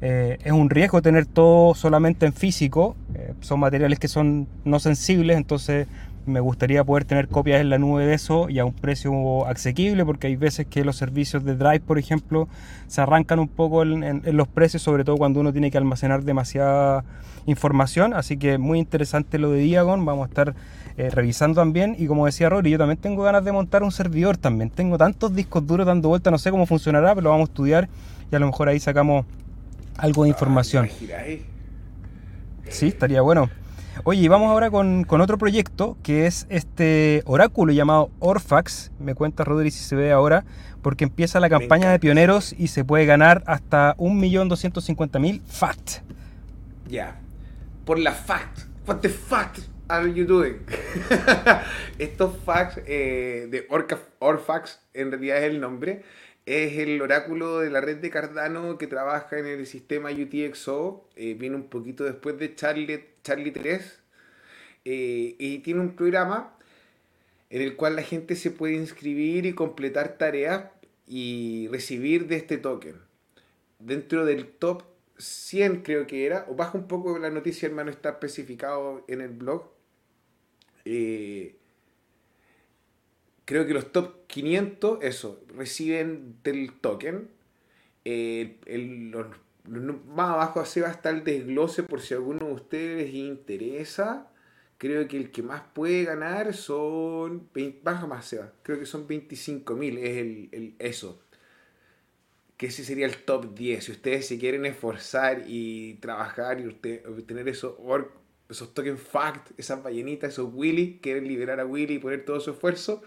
Eh, 0.00 0.38
es 0.44 0.52
un 0.52 0.68
riesgo 0.68 1.00
tener 1.00 1.24
todo 1.24 1.74
solamente 1.74 2.26
en 2.26 2.34
físico, 2.34 2.94
eh, 3.14 3.32
son 3.40 3.60
materiales 3.60 3.98
que 3.98 4.08
son 4.08 4.48
no 4.64 4.78
sensibles, 4.78 5.36
entonces 5.36 5.86
me 6.26 6.40
gustaría 6.40 6.84
poder 6.84 7.04
tener 7.04 7.28
copias 7.28 7.60
en 7.60 7.70
la 7.70 7.78
nube 7.78 8.06
de 8.06 8.14
eso 8.14 8.48
y 8.48 8.58
a 8.58 8.64
un 8.64 8.72
precio 8.72 9.46
asequible, 9.46 10.04
porque 10.04 10.26
hay 10.26 10.36
veces 10.36 10.66
que 10.66 10.84
los 10.84 10.96
servicios 10.96 11.44
de 11.44 11.56
Drive, 11.56 11.80
por 11.80 11.98
ejemplo, 11.98 12.48
se 12.86 13.00
arrancan 13.00 13.38
un 13.38 13.48
poco 13.48 13.82
en, 13.82 14.22
los 14.24 14.48
precios, 14.48 14.82
sobre 14.82 15.04
todo 15.04 15.16
cuando 15.16 15.40
uno 15.40 15.52
tiene 15.52 15.70
que 15.70 15.78
almacenar 15.78 16.22
demasiada 16.22 17.04
información. 17.46 18.14
Así 18.14 18.36
que 18.36 18.58
muy 18.58 18.78
interesante 18.78 19.38
lo 19.38 19.50
de 19.50 19.60
Diagon, 19.60 20.04
vamos 20.04 20.26
a 20.26 20.28
estar 20.28 20.54
eh, 20.96 21.10
revisando 21.10 21.60
también. 21.60 21.96
Y 21.98 22.06
como 22.06 22.26
decía 22.26 22.48
Rory, 22.48 22.70
yo 22.70 22.78
también 22.78 22.98
tengo 22.98 23.22
ganas 23.22 23.44
de 23.44 23.52
montar 23.52 23.82
un 23.82 23.92
servidor 23.92 24.36
también. 24.36 24.70
Tengo 24.70 24.98
tantos 24.98 25.34
discos 25.34 25.66
duros 25.66 25.86
dando 25.86 26.08
vuelta, 26.08 26.30
no 26.30 26.38
sé 26.38 26.50
cómo 26.50 26.66
funcionará, 26.66 27.14
pero 27.14 27.24
lo 27.24 27.30
vamos 27.30 27.48
a 27.48 27.52
estudiar 27.52 27.88
y 28.30 28.36
a 28.36 28.38
lo 28.38 28.46
mejor 28.46 28.68
ahí 28.68 28.80
sacamos 28.80 29.26
algo 29.98 30.24
de 30.24 30.30
información. 30.30 30.88
Sí, 32.68 32.88
estaría 32.88 33.20
bueno. 33.20 33.50
Oye, 34.02 34.28
vamos 34.28 34.50
ahora 34.50 34.70
con, 34.70 35.06
otro 35.08 35.38
proyecto 35.38 35.96
que 36.02 36.26
es 36.26 36.46
este 36.50 37.22
oráculo 37.26 37.72
llamado 37.72 38.10
Orfax. 38.18 38.90
Me 38.98 39.14
cuenta 39.14 39.44
Rodri 39.44 39.70
si 39.70 39.84
se 39.84 39.94
ve 39.94 40.10
ahora, 40.10 40.44
porque 40.82 41.04
empieza 41.04 41.38
la 41.38 41.48
campaña 41.48 41.90
de 41.90 42.00
pioneros 42.00 42.52
y 42.58 42.68
se 42.68 42.84
puede 42.84 43.06
ganar 43.06 43.44
hasta 43.46 43.96
1.250.000 43.96 45.40
FAT. 45.46 46.02
Ya, 46.88 47.20
por 47.84 47.98
la 47.98 48.12
FAT. 48.12 48.48
What 48.86 48.96
the 48.96 49.08
FAT 49.08 49.60
are 49.88 50.12
you 50.12 50.26
doing? 50.26 50.56
Estos 51.98 52.36
facts 52.44 52.80
eh, 52.86 53.46
de 53.48 53.66
Orfax, 54.18 54.80
en 54.92 55.12
realidad 55.12 55.38
es 55.38 55.44
el 55.44 55.60
nombre, 55.60 56.02
es 56.46 56.78
el 56.78 57.00
oráculo 57.00 57.60
de 57.60 57.70
la 57.70 57.80
red 57.80 57.98
de 57.98 58.10
Cardano 58.10 58.76
que 58.76 58.86
trabaja 58.86 59.38
en 59.38 59.46
el 59.46 59.66
sistema 59.66 60.10
UTXO. 60.10 61.08
Eh, 61.16 61.34
viene 61.34 61.56
un 61.56 61.68
poquito 61.68 62.04
después 62.04 62.38
de 62.38 62.54
Charlie, 62.54 63.04
Charlie 63.22 63.50
3. 63.50 64.00
Eh, 64.84 65.36
y 65.38 65.58
tiene 65.60 65.80
un 65.80 65.96
programa 65.96 66.54
en 67.48 67.62
el 67.62 67.76
cual 67.76 67.96
la 67.96 68.02
gente 68.02 68.36
se 68.36 68.50
puede 68.50 68.74
inscribir 68.74 69.46
y 69.46 69.54
completar 69.54 70.18
tareas 70.18 70.66
y 71.06 71.68
recibir 71.68 72.26
de 72.26 72.36
este 72.36 72.58
token. 72.58 72.96
Dentro 73.78 74.26
del 74.26 74.48
top 74.48 74.82
100 75.18 75.82
creo 75.82 76.06
que 76.06 76.26
era, 76.26 76.46
o 76.48 76.54
baja 76.54 76.76
un 76.76 76.88
poco 76.88 77.18
la 77.18 77.30
noticia, 77.30 77.66
hermano, 77.68 77.90
está 77.90 78.10
especificado 78.10 79.04
en 79.08 79.20
el 79.20 79.30
blog. 79.30 79.70
Eh, 80.84 81.56
creo 83.44 83.66
que 83.66 83.74
los 83.74 83.92
top 83.92 84.26
500, 84.26 85.02
eso, 85.02 85.42
reciben 85.56 86.36
del 86.42 86.72
token. 86.80 87.28
Eh, 88.04 88.58
los, 89.12 89.26
más 89.66 90.30
abajo 90.30 90.60
así 90.60 90.80
va 90.80 90.88
a 91.02 91.10
el 91.10 91.24
desglose 91.24 91.82
por 91.82 92.00
si 92.00 92.14
alguno 92.14 92.46
de 92.46 92.52
ustedes 92.52 93.06
les 93.06 93.14
interesa. 93.14 94.30
Creo 94.78 95.08
que 95.08 95.16
el 95.16 95.30
que 95.30 95.42
más 95.42 95.62
puede 95.72 96.04
ganar 96.04 96.52
son. 96.54 97.48
baja 97.82 98.06
más, 98.06 98.26
Seba. 98.26 98.52
Creo 98.62 98.78
que 98.78 98.86
son 98.86 99.06
25 99.06 99.74
mil. 99.74 99.98
Es 99.98 100.16
el, 100.18 100.74
eso. 100.78 101.22
Que 102.56 102.66
ese 102.66 102.84
sería 102.84 103.06
el 103.06 103.16
top 103.24 103.54
10. 103.54 103.84
Si 103.84 103.92
ustedes 103.92 104.26
se 104.26 104.38
quieren 104.38 104.66
esforzar 104.66 105.44
y 105.46 105.94
trabajar 105.94 106.60
y 106.60 106.66
usted, 106.66 107.06
obtener 107.06 107.48
esos, 107.48 107.74
esos 108.48 108.74
token 108.74 108.98
fact, 108.98 109.52
esas 109.58 109.82
ballenitas, 109.82 110.32
esos 110.32 110.50
Willy, 110.52 110.98
quieren 111.02 111.26
liberar 111.26 111.60
a 111.60 111.66
Willy 111.66 111.94
y 111.94 111.98
poner 111.98 112.24
todo 112.24 112.40
su 112.40 112.50
esfuerzo 112.50 113.02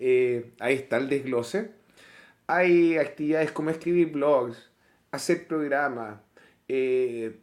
eh, 0.00 0.52
ahí 0.58 0.74
está 0.74 0.96
el 0.96 1.08
desglose. 1.08 1.70
Hay 2.46 2.96
actividades 2.98 3.52
como 3.52 3.70
escribir 3.70 4.10
blogs, 4.10 4.70
hacer 5.12 5.46
programas, 5.46 6.18
eh, 6.68 7.36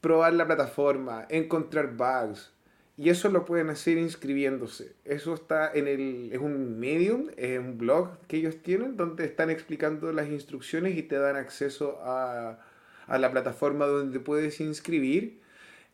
probar 0.00 0.34
la 0.34 0.46
plataforma, 0.46 1.26
encontrar 1.30 1.96
bugs, 1.96 2.52
Y 2.98 3.08
eso 3.08 3.30
lo 3.30 3.44
pueden 3.46 3.70
hacer 3.70 3.96
inscribiéndose. 3.98 4.94
Eso 5.04 5.34
está 5.34 5.72
en 5.72 5.88
el. 5.88 6.30
Es 6.32 6.40
un 6.40 6.78
medium, 6.78 7.30
es 7.36 7.58
un 7.58 7.78
blog 7.78 8.18
que 8.28 8.36
ellos 8.36 8.62
tienen 8.62 8.96
donde 8.96 9.24
están 9.24 9.50
explicando 9.50 10.12
las 10.12 10.28
instrucciones 10.28 10.96
y 10.96 11.02
te 11.02 11.16
dan 11.16 11.36
acceso 11.36 11.98
a, 12.02 12.60
a 13.06 13.18
la 13.18 13.30
plataforma 13.32 13.86
donde 13.86 14.20
puedes 14.20 14.60
inscribir. 14.60 15.40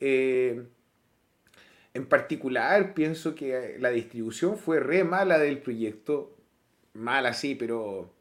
Eh, 0.01 0.65
en 1.95 2.07
particular, 2.07 2.95
pienso 2.95 3.35
que 3.35 3.77
la 3.79 3.91
distribución 3.91 4.57
fue 4.59 4.81
re 4.81 5.05
mala 5.05 5.39
del 5.39 5.59
proyecto. 5.59 6.37
Mala, 6.95 7.35
sí, 7.35 7.55
pero 7.55 8.13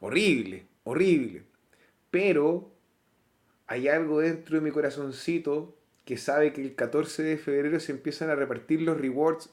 horrible, 0.00 0.66
horrible. 0.84 1.42
Pero 2.10 2.70
hay 3.66 3.88
algo 3.88 4.20
dentro 4.20 4.56
de 4.56 4.62
mi 4.62 4.70
corazoncito 4.70 5.76
que 6.04 6.18
sabe 6.18 6.52
que 6.52 6.60
el 6.60 6.74
14 6.74 7.22
de 7.22 7.38
febrero 7.38 7.80
se 7.80 7.92
empiezan 7.92 8.30
a 8.30 8.34
repartir 8.34 8.82
los 8.82 9.00
rewards 9.00 9.50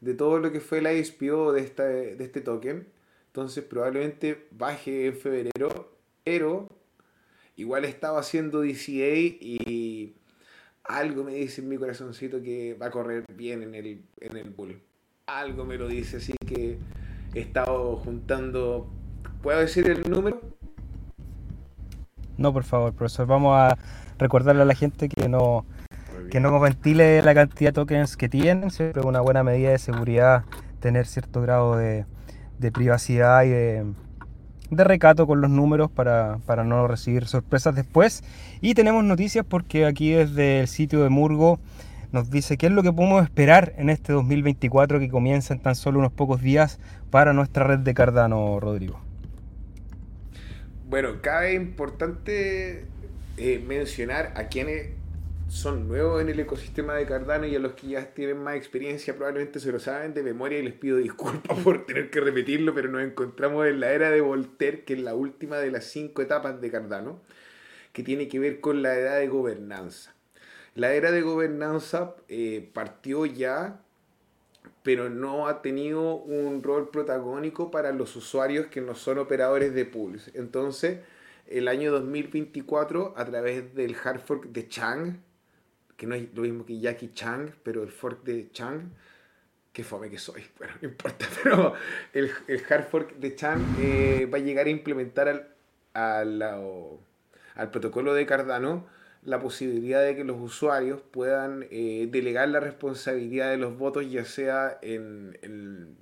de 0.00 0.14
todo 0.14 0.38
lo 0.38 0.52
que 0.52 0.60
fue 0.60 0.80
la 0.80 0.92
ISPO 0.92 1.52
de, 1.52 1.60
esta, 1.60 1.84
de 1.84 2.22
este 2.24 2.40
token. 2.40 2.86
Entonces 3.26 3.64
probablemente 3.64 4.46
baje 4.50 5.06
en 5.06 5.16
febrero, 5.16 5.96
pero 6.24 6.68
igual 7.56 7.84
estaba 7.84 8.20
haciendo 8.20 8.60
DCA 8.60 9.16
y 9.16 10.14
algo 10.84 11.24
me 11.24 11.34
dice 11.34 11.60
en 11.60 11.68
mi 11.68 11.76
corazoncito 11.76 12.42
que 12.42 12.74
va 12.74 12.86
a 12.86 12.90
correr 12.90 13.24
bien 13.36 13.62
en 13.62 13.74
el, 13.74 14.04
en 14.20 14.36
el 14.36 14.50
bull. 14.50 14.80
Algo 15.26 15.64
me 15.64 15.76
lo 15.76 15.86
dice, 15.88 16.18
así 16.18 16.34
que 16.46 16.78
he 17.34 17.40
estado 17.40 17.96
juntando... 17.96 18.90
¿Puedo 19.42 19.60
decir 19.60 19.88
el 19.88 20.08
número? 20.08 20.40
No, 22.36 22.52
por 22.52 22.64
favor, 22.64 22.92
profesor. 22.92 23.26
Vamos 23.26 23.56
a 23.56 23.76
recordarle 24.18 24.62
a 24.62 24.64
la 24.64 24.74
gente 24.74 25.08
que 25.08 25.28
no, 25.28 25.64
que 26.30 26.40
no 26.40 26.58
ventile 26.60 27.22
la 27.22 27.34
cantidad 27.34 27.70
de 27.70 27.74
tokens 27.74 28.16
que 28.16 28.28
tienen. 28.28 28.70
Siempre 28.70 29.00
es 29.00 29.06
una 29.06 29.20
buena 29.20 29.42
medida 29.42 29.70
de 29.70 29.78
seguridad 29.78 30.44
tener 30.80 31.06
cierto 31.06 31.40
grado 31.40 31.76
de, 31.76 32.04
de 32.58 32.72
privacidad 32.72 33.44
y 33.44 33.48
de, 33.50 33.84
de 34.76 34.84
recato 34.84 35.26
con 35.26 35.40
los 35.40 35.50
números 35.50 35.90
para, 35.90 36.38
para, 36.46 36.64
no 36.64 36.88
recibir 36.88 37.26
sorpresas 37.26 37.74
después. 37.74 38.24
Y 38.60 38.74
tenemos 38.74 39.04
noticias 39.04 39.44
porque 39.48 39.86
aquí 39.86 40.12
desde 40.12 40.60
el 40.60 40.68
sitio 40.68 41.02
de 41.02 41.10
Murgo 41.10 41.60
nos 42.10 42.30
dice 42.30 42.56
qué 42.56 42.66
es 42.66 42.72
lo 42.72 42.82
que 42.82 42.92
podemos 42.92 43.22
esperar 43.22 43.74
en 43.76 43.90
este 43.90 44.12
2024 44.12 44.98
que 44.98 45.08
comienza 45.08 45.54
en 45.54 45.60
tan 45.60 45.74
solo 45.74 45.98
unos 45.98 46.12
pocos 46.12 46.40
días 46.40 46.78
para 47.10 47.32
nuestra 47.32 47.64
red 47.64 47.80
de 47.80 47.94
Cardano, 47.94 48.60
Rodrigo. 48.60 49.00
Bueno, 50.88 51.22
cabe 51.22 51.54
importante 51.54 52.84
eh, 53.38 53.64
mencionar 53.66 54.32
a 54.36 54.44
quienes 54.44 54.88
son 55.52 55.86
nuevos 55.86 56.22
en 56.22 56.30
el 56.30 56.40
ecosistema 56.40 56.94
de 56.94 57.04
Cardano 57.04 57.46
y 57.46 57.54
a 57.54 57.58
los 57.58 57.74
que 57.74 57.88
ya 57.88 58.14
tienen 58.14 58.38
más 58.38 58.56
experiencia 58.56 59.14
probablemente 59.14 59.60
se 59.60 59.70
lo 59.70 59.78
saben 59.78 60.14
de 60.14 60.22
memoria 60.22 60.58
y 60.58 60.62
les 60.62 60.72
pido 60.72 60.96
disculpas 60.96 61.58
por 61.58 61.84
tener 61.84 62.10
que 62.10 62.20
repetirlo, 62.20 62.74
pero 62.74 62.88
nos 62.88 63.02
encontramos 63.02 63.66
en 63.66 63.78
la 63.78 63.92
era 63.92 64.10
de 64.10 64.22
Voltaire, 64.22 64.82
que 64.84 64.94
es 64.94 65.00
la 65.00 65.14
última 65.14 65.58
de 65.58 65.70
las 65.70 65.84
cinco 65.84 66.22
etapas 66.22 66.58
de 66.58 66.70
Cardano, 66.70 67.20
que 67.92 68.02
tiene 68.02 68.28
que 68.28 68.38
ver 68.38 68.60
con 68.60 68.80
la 68.82 68.94
edad 68.94 69.18
de 69.18 69.28
gobernanza. 69.28 70.14
La 70.74 70.94
era 70.94 71.10
de 71.10 71.20
gobernanza 71.20 72.16
eh, 72.28 72.70
partió 72.72 73.26
ya, 73.26 73.82
pero 74.82 75.10
no 75.10 75.48
ha 75.48 75.60
tenido 75.60 76.14
un 76.14 76.62
rol 76.62 76.88
protagónico 76.88 77.70
para 77.70 77.92
los 77.92 78.16
usuarios 78.16 78.68
que 78.68 78.80
no 78.80 78.94
son 78.94 79.18
operadores 79.18 79.74
de 79.74 79.84
pools. 79.84 80.30
Entonces, 80.32 81.00
el 81.46 81.68
año 81.68 81.92
2024, 81.92 83.12
a 83.18 83.24
través 83.26 83.74
del 83.74 83.94
hard 84.02 84.20
fork 84.20 84.44
de 84.46 84.66
Chang, 84.66 85.20
que 86.02 86.08
no 86.08 86.16
es 86.16 86.34
lo 86.34 86.42
mismo 86.42 86.66
que 86.66 86.80
Jackie 86.80 87.12
Chang, 87.14 87.52
pero 87.62 87.84
el 87.84 87.88
fork 87.88 88.24
de 88.24 88.50
Chang, 88.50 88.90
qué 89.72 89.84
fome 89.84 90.10
que 90.10 90.18
soy, 90.18 90.42
bueno, 90.58 90.74
no 90.82 90.88
importa, 90.88 91.28
pero 91.44 91.74
el, 92.12 92.28
el 92.48 92.62
hard 92.68 92.88
fork 92.88 93.14
de 93.18 93.36
Chang 93.36 93.62
eh, 93.78 94.26
va 94.26 94.38
a 94.38 94.40
llegar 94.40 94.66
a 94.66 94.70
implementar 94.70 95.28
al, 95.28 95.54
al, 95.94 96.42
al, 97.54 97.70
protocolo 97.70 98.14
de 98.14 98.26
Cardano 98.26 98.84
la 99.22 99.38
posibilidad 99.38 100.02
de 100.02 100.16
que 100.16 100.24
los 100.24 100.40
usuarios 100.40 101.00
puedan 101.02 101.68
eh, 101.70 102.08
delegar 102.10 102.48
la 102.48 102.58
responsabilidad 102.58 103.52
de 103.52 103.58
los 103.58 103.78
votos, 103.78 104.10
ya 104.10 104.24
sea 104.24 104.80
en, 104.82 105.38
en, 105.42 105.96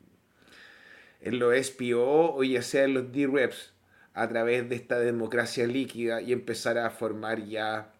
en 1.20 1.38
los 1.38 1.54
SPO 1.54 2.36
o 2.36 2.42
ya 2.42 2.62
sea 2.62 2.84
en 2.84 2.94
los 2.94 3.12
D-Reps, 3.12 3.74
a 4.14 4.28
través 4.28 4.66
de 4.66 4.76
esta 4.76 4.98
democracia 4.98 5.66
líquida 5.66 6.22
y 6.22 6.32
empezar 6.32 6.78
a 6.78 6.88
formar 6.88 7.44
ya 7.44 7.92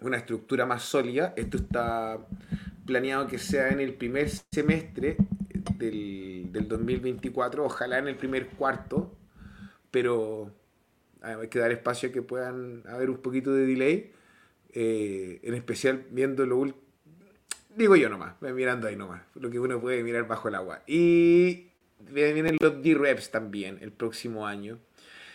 una 0.00 0.18
estructura 0.18 0.66
más 0.66 0.82
sólida. 0.82 1.34
Esto 1.36 1.56
está 1.58 2.18
planeado 2.84 3.26
que 3.26 3.38
sea 3.38 3.68
en 3.70 3.80
el 3.80 3.94
primer 3.94 4.28
semestre 4.30 5.16
del, 5.76 6.52
del 6.52 6.68
2024, 6.68 7.64
ojalá 7.64 7.98
en 7.98 8.08
el 8.08 8.16
primer 8.16 8.48
cuarto, 8.48 9.12
pero 9.90 10.52
hay 11.22 11.48
que 11.48 11.58
dar 11.58 11.72
espacio 11.72 12.08
a 12.08 12.12
que 12.12 12.22
puedan 12.22 12.82
haber 12.86 13.10
un 13.10 13.18
poquito 13.18 13.52
de 13.52 13.66
delay, 13.66 14.12
eh, 14.72 15.40
en 15.42 15.54
especial 15.54 16.06
viendo 16.10 16.46
lo 16.46 16.58
último. 16.58 16.82
Digo 17.74 17.96
yo 17.96 18.08
nomás, 18.08 18.40
mirando 18.40 18.86
ahí 18.86 18.96
nomás, 18.96 19.22
lo 19.34 19.50
que 19.50 19.58
uno 19.58 19.80
puede 19.80 20.02
mirar 20.02 20.26
bajo 20.26 20.48
el 20.48 20.54
agua. 20.54 20.82
Y 20.86 21.68
vienen 21.98 22.56
los 22.60 22.82
D-Reps 22.82 23.30
también 23.30 23.78
el 23.82 23.92
próximo 23.92 24.46
año. 24.46 24.78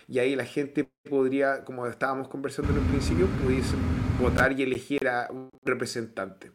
Y 0.08 0.20
ahí 0.20 0.36
la 0.36 0.46
gente 0.46 0.90
podría, 1.10 1.64
como 1.64 1.86
estábamos 1.88 2.28
conversando 2.28 2.72
en 2.74 2.80
un 2.80 2.88
principio, 2.88 3.28
pudiese 3.44 3.76
votar 4.22 4.58
y 4.58 4.64
elegir 4.64 5.08
a 5.08 5.28
un 5.32 5.50
representante. 5.64 6.52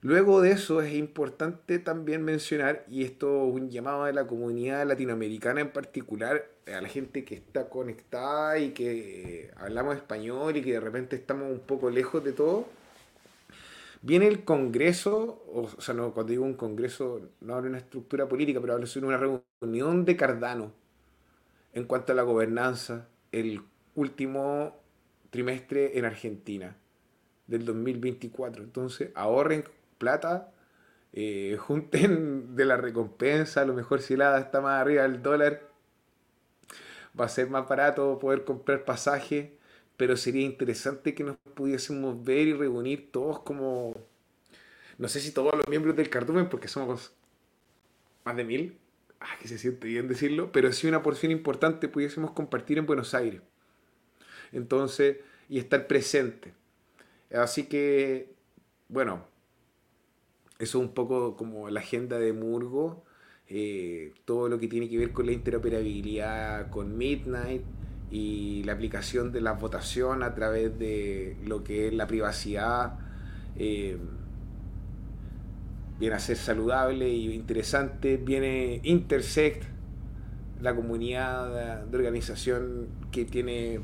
Luego 0.00 0.40
de 0.40 0.50
eso 0.50 0.82
es 0.82 0.94
importante 0.94 1.78
también 1.78 2.24
mencionar, 2.24 2.84
y 2.88 3.04
esto 3.04 3.46
es 3.46 3.54
un 3.54 3.70
llamado 3.70 4.04
de 4.06 4.12
la 4.12 4.26
comunidad 4.26 4.84
latinoamericana 4.86 5.60
en 5.60 5.70
particular, 5.70 6.44
a 6.66 6.80
la 6.80 6.88
gente 6.88 7.24
que 7.24 7.36
está 7.36 7.68
conectada 7.68 8.58
y 8.58 8.70
que 8.70 9.50
hablamos 9.56 9.96
español 9.96 10.56
y 10.56 10.62
que 10.62 10.72
de 10.72 10.80
repente 10.80 11.16
estamos 11.16 11.50
un 11.50 11.60
poco 11.60 11.90
lejos 11.90 12.24
de 12.24 12.32
todo. 12.32 12.66
Viene 14.00 14.26
el 14.26 14.44
Congreso, 14.44 15.44
o 15.52 15.80
sea, 15.80 15.94
no, 15.94 16.12
cuando 16.12 16.30
digo 16.30 16.44
un 16.44 16.54
Congreso, 16.54 17.20
no 17.40 17.54
hablo 17.54 17.64
de 17.64 17.68
una 17.70 17.78
estructura 17.78 18.26
política, 18.28 18.60
pero 18.60 18.72
hablo 18.72 18.86
de 18.86 19.06
una 19.06 19.40
reunión 19.60 20.04
de 20.04 20.16
Cardano 20.16 20.72
en 21.74 21.84
cuanto 21.84 22.12
a 22.12 22.16
la 22.16 22.22
gobernanza, 22.22 23.08
el 23.30 23.62
último 23.94 24.81
trimestre 25.32 25.98
en 25.98 26.04
Argentina 26.04 26.76
del 27.48 27.64
2024. 27.64 28.62
Entonces, 28.62 29.10
ahorren 29.14 29.64
plata, 29.98 30.52
eh, 31.12 31.56
junten 31.60 32.54
de 32.54 32.64
la 32.66 32.76
recompensa, 32.76 33.62
a 33.62 33.64
lo 33.64 33.74
mejor 33.74 34.02
si 34.02 34.16
la 34.16 34.38
está 34.38 34.60
más 34.60 34.80
arriba 34.80 35.02
del 35.02 35.22
dólar, 35.22 35.62
va 37.18 37.24
a 37.26 37.28
ser 37.28 37.48
más 37.50 37.68
barato 37.68 38.18
poder 38.18 38.44
comprar 38.44 38.84
pasaje, 38.84 39.56
pero 39.96 40.16
sería 40.16 40.42
interesante 40.42 41.14
que 41.14 41.24
nos 41.24 41.36
pudiésemos 41.54 42.22
ver 42.24 42.48
y 42.48 42.52
reunir 42.52 43.10
todos 43.10 43.40
como, 43.40 43.94
no 44.98 45.08
sé 45.08 45.20
si 45.20 45.32
todos 45.32 45.54
los 45.54 45.66
miembros 45.68 45.96
del 45.96 46.10
cardumen, 46.10 46.48
porque 46.48 46.68
somos 46.68 47.14
más 48.24 48.36
de 48.36 48.44
mil, 48.44 48.78
ah, 49.20 49.36
que 49.40 49.48
se 49.48 49.58
siente 49.58 49.88
bien 49.88 50.08
decirlo, 50.08 50.52
pero 50.52 50.72
si 50.72 50.88
una 50.88 51.02
porción 51.02 51.32
importante 51.32 51.88
pudiésemos 51.88 52.32
compartir 52.32 52.78
en 52.78 52.86
Buenos 52.86 53.14
Aires. 53.14 53.42
Entonces, 54.52 55.18
y 55.48 55.58
estar 55.58 55.86
presente. 55.86 56.54
Así 57.32 57.64
que, 57.64 58.34
bueno, 58.88 59.24
eso 60.58 60.78
es 60.78 60.84
un 60.84 60.94
poco 60.94 61.36
como 61.36 61.70
la 61.70 61.80
agenda 61.80 62.18
de 62.18 62.32
Murgo, 62.32 63.04
eh, 63.48 64.12
todo 64.24 64.48
lo 64.48 64.58
que 64.58 64.68
tiene 64.68 64.88
que 64.88 64.96
ver 64.96 65.12
con 65.12 65.26
la 65.26 65.32
interoperabilidad 65.32 66.70
con 66.70 66.96
Midnight 66.96 67.62
y 68.10 68.62
la 68.64 68.72
aplicación 68.74 69.32
de 69.32 69.40
la 69.40 69.52
votación 69.52 70.22
a 70.22 70.34
través 70.34 70.78
de 70.78 71.36
lo 71.44 71.64
que 71.64 71.88
es 71.88 71.94
la 71.94 72.06
privacidad. 72.06 72.98
Eh, 73.56 73.98
viene 75.98 76.14
a 76.14 76.18
ser 76.18 76.36
saludable 76.36 77.08
y 77.08 77.32
interesante. 77.32 78.18
Viene 78.18 78.80
Intersect, 78.84 79.64
la 80.60 80.74
comunidad 80.74 81.84
de 81.86 81.96
organización 81.96 82.88
que 83.10 83.24
tiene 83.24 83.80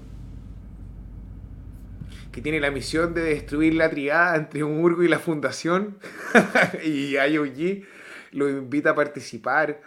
que 2.38 2.42
tiene 2.42 2.61
la 2.61 2.70
misión 2.70 3.14
de 3.14 3.22
destruir 3.22 3.74
la 3.74 3.90
triada 3.90 4.37
entre 4.37 4.62
Murgo 4.62 5.03
y 5.03 5.09
la 5.09 5.18
fundación 5.18 5.98
y 6.85 7.16
IOG 7.16 7.85
lo 8.31 8.48
invita 8.48 8.90
a 8.90 8.94
participar. 8.94 9.81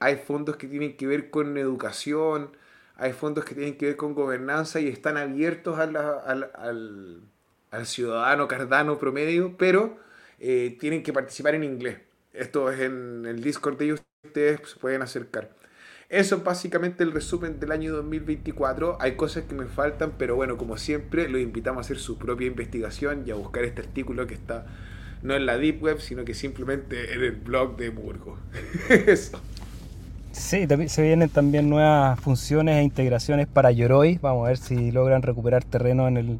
Hay 0.00 0.16
fondos 0.16 0.56
que 0.56 0.66
tienen 0.66 0.96
que 0.96 1.06
ver 1.06 1.30
con 1.30 1.56
educación, 1.56 2.56
hay 2.96 3.12
fondos 3.12 3.44
que 3.44 3.54
tienen 3.54 3.78
que 3.78 3.86
ver 3.86 3.96
con 3.96 4.14
gobernanza 4.14 4.80
y 4.80 4.88
están 4.88 5.16
abiertos 5.16 5.78
al, 5.78 5.94
al, 5.94 7.20
al, 7.70 7.86
ciudadano 7.86 8.48
cardano 8.48 8.98
promedio, 8.98 9.56
pero 9.56 9.96
eh, 10.40 10.76
tienen 10.80 11.04
que 11.04 11.12
participar 11.12 11.54
en 11.54 11.62
inglés. 11.62 11.98
Esto 12.32 12.68
es 12.72 12.80
en 12.80 13.26
el 13.26 13.44
Discord 13.44 13.78
de 13.78 13.84
ellos, 13.84 14.02
ustedes 14.24 14.68
se 14.68 14.76
pueden 14.80 15.02
acercar. 15.02 15.50
Eso 16.12 16.36
es 16.36 16.44
básicamente 16.44 17.04
el 17.04 17.10
resumen 17.10 17.58
del 17.58 17.72
año 17.72 17.90
2024. 17.94 18.98
Hay 19.00 19.12
cosas 19.12 19.44
que 19.44 19.54
me 19.54 19.64
faltan, 19.64 20.12
pero 20.18 20.36
bueno, 20.36 20.58
como 20.58 20.76
siempre, 20.76 21.26
los 21.26 21.40
invitamos 21.40 21.78
a 21.78 21.80
hacer 21.80 21.96
su 21.96 22.18
propia 22.18 22.46
investigación 22.46 23.22
y 23.26 23.30
a 23.30 23.34
buscar 23.34 23.64
este 23.64 23.80
artículo 23.80 24.26
que 24.26 24.34
está 24.34 24.66
no 25.22 25.34
en 25.34 25.46
la 25.46 25.56
Deep 25.56 25.82
Web, 25.82 26.00
sino 26.00 26.26
que 26.26 26.34
simplemente 26.34 27.14
en 27.14 27.22
el 27.22 27.32
blog 27.32 27.76
de 27.76 27.88
Burgo. 27.88 28.36
Sí, 30.32 30.66
se 30.86 31.02
vienen 31.02 31.28
también 31.28 31.68
nuevas 31.68 32.18
funciones 32.18 32.78
e 32.78 32.82
integraciones 32.82 33.46
para 33.46 33.70
Yoroi. 33.70 34.18
Vamos 34.22 34.46
a 34.46 34.48
ver 34.48 34.56
si 34.56 34.90
logran 34.90 35.20
recuperar 35.20 35.62
terreno 35.62 36.08
en 36.08 36.16
el, 36.16 36.38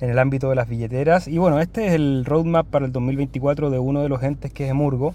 en 0.00 0.10
el 0.10 0.18
ámbito 0.18 0.50
de 0.50 0.56
las 0.56 0.68
billeteras. 0.68 1.28
Y 1.28 1.38
bueno, 1.38 1.60
este 1.60 1.86
es 1.86 1.92
el 1.92 2.24
roadmap 2.24 2.66
para 2.66 2.86
el 2.86 2.90
2024 2.90 3.70
de 3.70 3.78
uno 3.78 4.02
de 4.02 4.08
los 4.08 4.24
entes 4.24 4.52
que 4.52 4.64
es 4.64 4.70
Emurgo. 4.72 5.14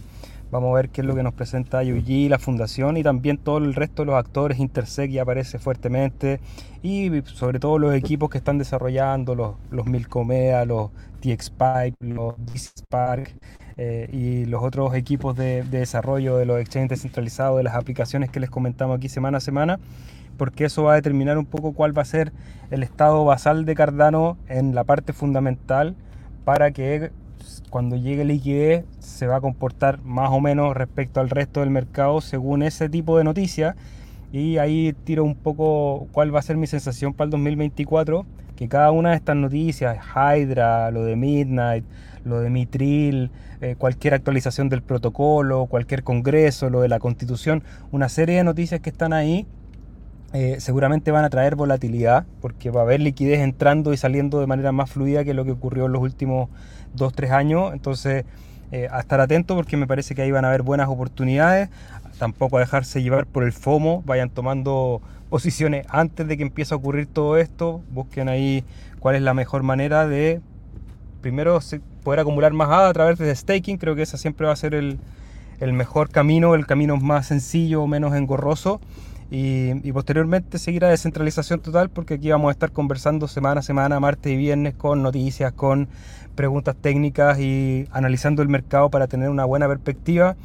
Vamos 0.54 0.70
a 0.70 0.76
ver 0.76 0.90
qué 0.90 1.02
es 1.02 1.08
lo 1.08 1.16
que 1.16 1.24
nos 1.24 1.34
presenta 1.34 1.82
Yuji, 1.82 2.30
la 2.30 2.38
fundación 2.38 2.96
y 2.98 3.02
también 3.02 3.40
todo 3.40 3.58
el 3.58 3.74
resto 3.74 4.04
de 4.04 4.06
los 4.06 4.16
actores. 4.16 4.60
Intersec 4.60 5.10
ya 5.10 5.24
aparece 5.24 5.58
fuertemente 5.58 6.40
y 6.84 7.10
sobre 7.26 7.60
todo 7.60 7.80
los 7.80 7.96
equipos 7.96 8.30
que 8.30 8.38
están 8.38 8.60
desarrollando, 8.60 9.34
los, 9.34 9.56
los 9.72 9.88
Milcomea, 9.88 10.64
los 10.66 10.92
TXPipe, 11.22 11.96
los 12.02 12.36
Spark 12.56 13.36
eh, 13.78 14.08
y 14.14 14.46
los 14.46 14.62
otros 14.62 14.94
equipos 14.94 15.36
de, 15.36 15.64
de, 15.64 15.80
desarrollo 15.80 16.38
de 16.38 16.46
los 16.46 16.62
exchanges 16.62 16.90
descentralizados, 16.90 17.58
de 17.58 17.64
las 17.64 17.74
aplicaciones 17.74 18.30
que 18.30 18.40
les 18.40 18.52
comentamos 18.52 18.98
aquí 18.98 19.10
semana 19.10 19.40
a 19.40 19.42
semana, 19.42 19.80
porque 20.38 20.66
eso 20.66 20.84
va 20.84 20.92
a 20.92 20.96
determinar 20.98 21.40
un 21.40 21.48
poco 21.48 21.74
cuál 21.74 21.98
va 21.98 22.04
a 22.04 22.06
ser 22.06 22.32
el 22.70 22.84
estado 22.84 23.26
basal 23.26 23.66
de 23.66 23.74
Cardano 23.74 24.38
en 24.48 24.76
la 24.76 24.84
parte 24.84 25.14
fundamental 25.14 25.96
para 26.46 26.70
que 26.70 27.12
cuando 27.70 27.96
llegue 27.96 28.26
liquidez 28.26 28.86
se 29.00 29.28
va 29.28 29.38
a 29.38 29.42
comportar 29.42 30.02
más 30.04 30.30
o 30.32 30.40
menos 30.40 30.76
respecto 30.76 31.20
al 31.20 31.30
resto 31.30 31.60
del 31.60 31.70
mercado 31.70 32.22
según 32.22 32.64
ese 32.64 32.90
tipo 32.90 33.18
de 33.18 33.24
noticias. 33.24 33.76
Y 34.32 34.58
ahí 34.58 34.96
tiro 35.04 35.24
un 35.24 35.36
poco 35.36 36.08
cuál 36.12 36.34
va 36.34 36.40
a 36.40 36.42
ser 36.42 36.58
mi 36.58 36.68
sensación 36.68 37.14
para 37.14 37.26
el 37.26 37.32
2024, 37.32 38.26
que 38.56 38.68
cada 38.68 38.92
una 38.92 39.12
de 39.12 39.16
estas 39.18 39.36
noticias, 39.36 39.98
Hydra, 40.16 40.90
lo 40.92 41.04
de 41.04 41.16
Midnight, 41.16 41.86
lo 42.26 42.40
de 42.40 42.50
Mitril, 42.50 43.30
eh, 43.62 43.76
cualquier 43.78 44.14
actualización 44.14 44.70
del 44.70 44.82
protocolo, 44.82 45.68
cualquier 45.68 46.04
congreso, 46.04 46.70
lo 46.70 46.82
de 46.82 46.90
la 46.90 47.00
constitución, 47.00 47.64
una 47.92 48.10
serie 48.10 48.38
de 48.38 48.44
noticias 48.44 48.82
que 48.82 48.90
están 48.90 49.14
ahí, 49.14 49.46
eh, 50.34 50.56
seguramente 50.60 51.12
van 51.12 51.26
a 51.26 51.30
traer 51.30 51.56
volatilidad, 51.56 52.26
porque 52.42 52.72
va 52.72 52.82
a 52.82 52.84
haber 52.84 53.02
liquidez 53.02 53.42
entrando 53.42 53.94
y 53.94 53.98
saliendo 53.98 54.40
de 54.40 54.48
manera 54.48 54.72
más 54.72 54.90
fluida 54.90 55.24
que 55.24 55.36
lo 55.36 55.46
que 55.46 55.52
ocurrió 55.52 55.86
en 55.86 55.92
los 55.92 56.02
últimos 56.02 56.50
dos, 56.94 57.14
tres 57.14 57.32
años. 57.32 57.74
Entonces, 57.74 58.26
eh, 58.72 58.88
a 58.92 59.00
estar 59.00 59.22
atento 59.22 59.56
porque 59.56 59.78
me 59.78 59.86
parece 59.86 60.16
que 60.16 60.22
ahí 60.22 60.32
van 60.32 60.46
a 60.46 60.50
haber 60.50 60.64
buenas 60.64 60.88
oportunidades. 60.90 61.70
Tampoco 62.18 62.58
a 62.58 62.60
dejarse 62.62 63.04
llevar 63.04 63.26
por 63.26 63.44
el 63.44 63.54
FOMO, 63.54 64.04
vayan 64.06 64.30
tomando 64.30 65.02
posiciones 65.30 65.86
antes 65.90 66.28
de 66.28 66.38
que 66.38 66.44
empiece 66.44 66.74
a 66.74 66.78
ocurrir 66.78 67.08
todo 67.08 67.38
esto. 67.38 67.82
Busquen 67.92 68.30
ahí 68.30 68.64
cuál 69.00 69.16
es 69.16 69.22
la 69.22 69.34
mejor 69.34 69.64
manera 69.64 70.08
de, 70.08 70.42
primero, 71.22 71.60
poder 72.04 72.20
acumular 72.20 72.54
más 72.54 72.70
ADA 72.70 72.90
a 72.90 72.94
través 72.94 73.18
de 73.18 73.36
staking. 73.36 73.78
Creo 73.78 73.96
que 73.96 74.04
ese 74.04 74.18
siempre 74.18 74.48
va 74.48 74.54
a 74.54 74.56
ser 74.56 74.74
el, 74.74 75.00
el 75.60 75.74
mejor 75.74 76.10
camino, 76.10 76.56
el 76.56 76.66
camino 76.66 76.98
más 76.98 77.28
sencillo, 77.28 77.86
menos 77.88 78.16
engorroso 78.16 78.80
y, 79.32 79.92
posteriormente 79.92 80.60
seguir 80.60 80.86
a 80.86 80.90
descentralización 80.90 81.60
total 81.60 81.90
porque 81.90 82.16
aquí 82.16 82.30
vamos 82.30 82.50
a 82.50 82.52
estar 82.52 82.72
conversando 82.72 83.28
semana 83.28 83.60
a 83.62 83.64
semana, 83.64 84.00
martes 84.00 84.32
y 84.32 84.38
viernes 84.38 84.76
con 84.76 85.02
noticias, 85.02 85.54
con 85.54 85.88
preguntas 86.36 86.76
técnicas 86.80 87.40
y 87.40 87.88
analizando 87.92 88.42
el 88.42 88.50
mercado 88.50 88.90
para 88.90 89.08
tener 89.08 89.30
una 89.30 89.46
buena 89.46 89.68
perspectiva. 89.68 90.36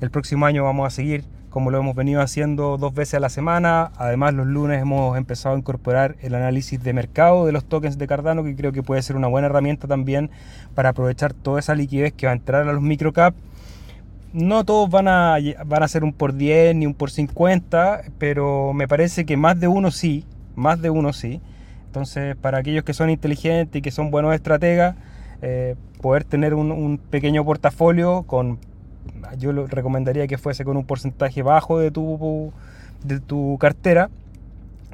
El 0.00 0.10
próximo 0.10 0.46
año 0.46 0.64
vamos 0.64 0.86
a 0.86 0.90
seguir 0.90 1.24
como 1.54 1.70
lo 1.70 1.78
hemos 1.78 1.94
venido 1.94 2.20
haciendo 2.20 2.78
dos 2.78 2.92
veces 2.94 3.14
a 3.14 3.20
la 3.20 3.28
semana. 3.28 3.92
Además, 3.96 4.34
los 4.34 4.44
lunes 4.44 4.82
hemos 4.82 5.16
empezado 5.16 5.54
a 5.54 5.58
incorporar 5.58 6.16
el 6.20 6.34
análisis 6.34 6.82
de 6.82 6.92
mercado 6.92 7.46
de 7.46 7.52
los 7.52 7.64
tokens 7.64 7.96
de 7.96 8.08
Cardano, 8.08 8.42
que 8.42 8.56
creo 8.56 8.72
que 8.72 8.82
puede 8.82 9.00
ser 9.02 9.14
una 9.14 9.28
buena 9.28 9.46
herramienta 9.46 9.86
también 9.86 10.30
para 10.74 10.88
aprovechar 10.88 11.32
toda 11.32 11.60
esa 11.60 11.76
liquidez 11.76 12.12
que 12.12 12.26
va 12.26 12.32
a 12.32 12.34
entrar 12.34 12.68
a 12.68 12.72
los 12.72 12.82
microcap 12.82 13.36
no 14.34 14.64
todos 14.64 14.90
van 14.90 15.06
a, 15.06 15.36
van 15.64 15.84
a 15.84 15.88
ser 15.88 16.02
un 16.02 16.12
por 16.12 16.34
10 16.34 16.74
ni 16.74 16.86
un 16.86 16.94
por 16.94 17.10
50, 17.10 18.02
pero 18.18 18.72
me 18.72 18.88
parece 18.88 19.24
que 19.24 19.36
más 19.36 19.58
de 19.60 19.68
uno 19.68 19.92
sí, 19.92 20.24
más 20.56 20.82
de 20.82 20.90
uno 20.90 21.12
sí. 21.12 21.40
Entonces, 21.86 22.34
para 22.34 22.58
aquellos 22.58 22.82
que 22.82 22.92
son 22.92 23.10
inteligentes 23.10 23.78
y 23.78 23.80
que 23.80 23.92
son 23.92 24.10
buenos 24.10 24.34
estrategas, 24.34 24.96
eh, 25.40 25.76
poder 26.02 26.24
tener 26.24 26.52
un, 26.54 26.98
pequeño 26.98 27.44
portafolio 27.44 28.24
con, 28.24 28.58
yo 29.38 29.52
lo 29.52 29.68
recomendaría 29.68 30.26
que 30.26 30.36
fuese 30.36 30.64
con 30.64 30.76
un 30.76 30.84
porcentaje 30.84 31.42
bajo 31.42 31.78
de 31.78 31.92
tu, 31.92 32.52
de 33.04 33.20
tu 33.20 33.56
cartera, 33.60 34.10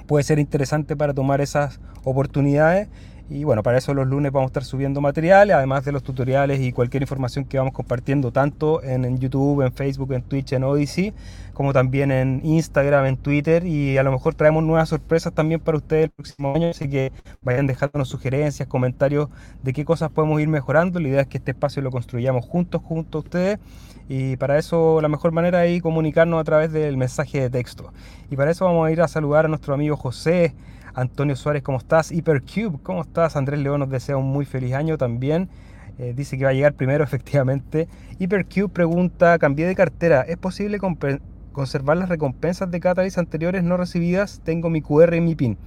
puede 0.07 0.23
ser 0.23 0.39
interesante 0.39 0.97
para 0.97 1.15
tomar 1.15 1.41
esas 1.41 1.81
oportunidades 2.05 2.89
y 3.31 3.45
bueno, 3.45 3.63
para 3.63 3.79
eso 3.79 3.95
los 3.95 4.09
lunes 4.09 4.33
vamos 4.33 4.49
a 4.49 4.51
estar 4.51 4.65
subiendo 4.65 5.01
materiales, 5.01 5.55
además 5.55 5.85
de 5.85 5.93
los 5.93 6.03
tutoriales 6.03 6.61
y 6.61 6.73
cualquier 6.73 7.05
información 7.05 7.45
que 7.45 7.59
vamos 7.59 7.73
compartiendo 7.73 8.33
tanto 8.33 8.83
en, 8.83 9.19
YouTube, 9.19 9.65
en 9.65 9.73
Facebook, 9.73 10.13
en 10.13 10.23
Twitch, 10.23 10.53
en 10.53 10.65
Odyssey, 10.65 11.15
como 11.55 11.73
también 11.73 12.11
en 12.11 12.41
Instagram, 12.43 13.07
en 13.07 13.17
Twitter 13.17 13.65
y 13.65 13.99
a 13.99 14.03
lo 14.03 14.11
mejor 14.11 14.35
traemos 14.35 14.65
nuevas 14.65 14.89
sorpresas 14.89 15.33
también 15.33 15.61
para 15.61 15.79
ustedes 15.79 16.05
el 16.07 16.11
próximo 16.11 16.55
año, 16.57 16.71
así 16.71 16.91
que 16.91 17.13
vayan 17.41 17.69
dejándonos 17.69 18.09
sugerencias, 18.09 18.69
comentarios 18.69 19.29
de 19.63 19.73
qué 19.73 19.85
cosas 19.85 20.11
podemos 20.11 20.41
ir 20.41 20.49
mejorando. 20.49 20.99
La 20.99 21.07
idea 21.07 21.21
es 21.21 21.29
que 21.29 21.39
este 21.39 21.53
espacio 21.53 21.83
lo 21.83 21.93
construyamos 21.93 22.45
juntos, 22.45 22.83
junto 22.85 23.19
a 23.19 23.21
ustedes 23.21 23.61
y 24.09 24.37
para 24.39 24.59
eso 24.59 25.01
la 25.01 25.07
mejor 25.07 25.31
manera 25.31 25.65
es 25.67 25.81
comunicarnos 25.83 26.41
a 26.41 26.43
través 26.43 26.73
del 26.73 26.97
mensaje 26.97 27.43
de 27.43 27.49
texto. 27.49 27.93
Y 28.29 28.35
para 28.35 28.51
eso 28.51 28.65
vamos 28.65 28.89
a 28.89 28.91
ir 28.91 29.01
a 29.01 29.07
saludar 29.07 29.45
a 29.45 29.49
nuestro 29.49 29.73
amigo 29.73 29.97
José. 29.97 30.53
Antonio 30.95 31.37
Suárez, 31.37 31.63
¿cómo 31.63 31.79
estás? 31.79 32.11
Hypercube, 32.11 32.79
¿cómo 32.83 33.03
estás? 33.03 33.37
Andrés 33.37 33.61
León 33.61 33.81
nos 33.81 33.91
desea 33.91 34.17
un 34.17 34.27
muy 34.27 34.45
feliz 34.45 34.75
año 34.75 34.99
también. 34.99 35.49
Eh, 35.99 36.15
dice 36.17 36.39
que 36.39 36.45
va 36.45 36.51
a 36.51 36.55
llegar 36.55 36.75
primero, 36.75 37.05
efectivamente. 37.05 37.89
Hypercube 38.19 38.69
pregunta, 38.69 39.39
cambié 39.39 39.67
de 39.67 39.75
cartera, 39.75 40.23
¿es 40.23 40.37
posible 40.37 40.79
conservar 41.53 41.97
las 41.97 42.09
recompensas 42.09 42.71
de 42.71 42.81
Catalyst 42.81 43.19
anteriores 43.19 43.63
no 43.63 43.77
recibidas? 43.77 44.41
Tengo 44.45 44.71
mi 44.71 44.83
QR 44.83 45.15
y 45.15 45.21
mi 45.21 45.35
PIN. 45.35 45.59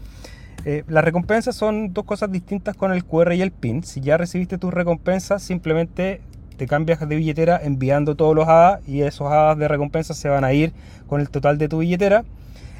Eh, 0.65 0.83
las 0.87 1.03
recompensas 1.03 1.55
son 1.55 1.93
dos 1.93 2.05
cosas 2.05 2.31
distintas 2.31 2.75
con 2.75 2.93
el 2.93 3.03
QR 3.03 3.33
y 3.33 3.41
el 3.41 3.51
PIN. 3.51 3.83
Si 3.83 4.01
ya 4.01 4.17
recibiste 4.17 4.57
tus 4.57 4.73
recompensas, 4.73 5.43
simplemente 5.43 6.21
te 6.57 6.67
cambias 6.67 7.07
de 7.07 7.15
billetera 7.15 7.59
enviando 7.61 8.15
todos 8.15 8.35
los 8.35 8.47
ADA 8.47 8.79
y 8.87 9.01
esos 9.01 9.27
ADA 9.27 9.55
de 9.55 9.67
recompensas 9.67 10.17
se 10.17 10.29
van 10.29 10.43
a 10.43 10.53
ir 10.53 10.71
con 11.07 11.19
el 11.19 11.29
total 11.29 11.57
de 11.57 11.67
tu 11.67 11.79
billetera. 11.79 12.23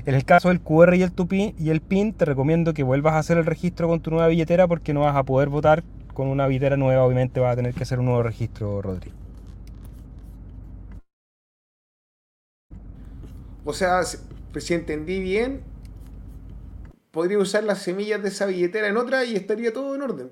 En 0.06 0.16
el 0.16 0.26
caso 0.26 0.50
del 0.50 0.60
QR 0.60 0.96
y 0.96 1.02
el, 1.02 1.12
PIN, 1.12 1.56
y 1.58 1.70
el 1.70 1.80
PIN, 1.80 2.14
te 2.14 2.26
recomiendo 2.26 2.74
que 2.74 2.84
vuelvas 2.84 3.14
a 3.14 3.20
hacer 3.20 3.38
el 3.38 3.46
registro 3.46 3.88
con 3.88 4.02
tu 4.02 4.12
nueva 4.12 4.28
billetera 4.28 4.68
porque 4.68 4.94
no 4.94 5.02
vas 5.02 5.16
a 5.16 5.24
poder 5.24 5.48
votar 5.48 5.84
con 6.14 6.28
una 6.28 6.46
billetera 6.46 6.76
nueva. 6.76 7.06
Obviamente 7.06 7.40
vas 7.40 7.54
a 7.54 7.56
tener 7.56 7.74
que 7.74 7.84
hacer 7.84 8.00
un 8.00 8.06
nuevo 8.06 8.22
registro, 8.22 8.82
Rodri. 8.82 9.14
O 13.64 13.72
sea, 13.72 14.02
pues 14.52 14.66
si 14.66 14.74
entendí 14.74 15.22
bien, 15.22 15.62
podría 17.12 17.40
usar 17.40 17.64
las 17.64 17.80
semillas 17.80 18.22
de 18.22 18.28
esa 18.28 18.46
billetera 18.46 18.90
en 18.90 18.98
otra 18.98 19.24
y 19.24 19.38
estaría 19.38 19.72
todo 19.72 19.96
en 19.96 20.02
orden. 20.02 20.32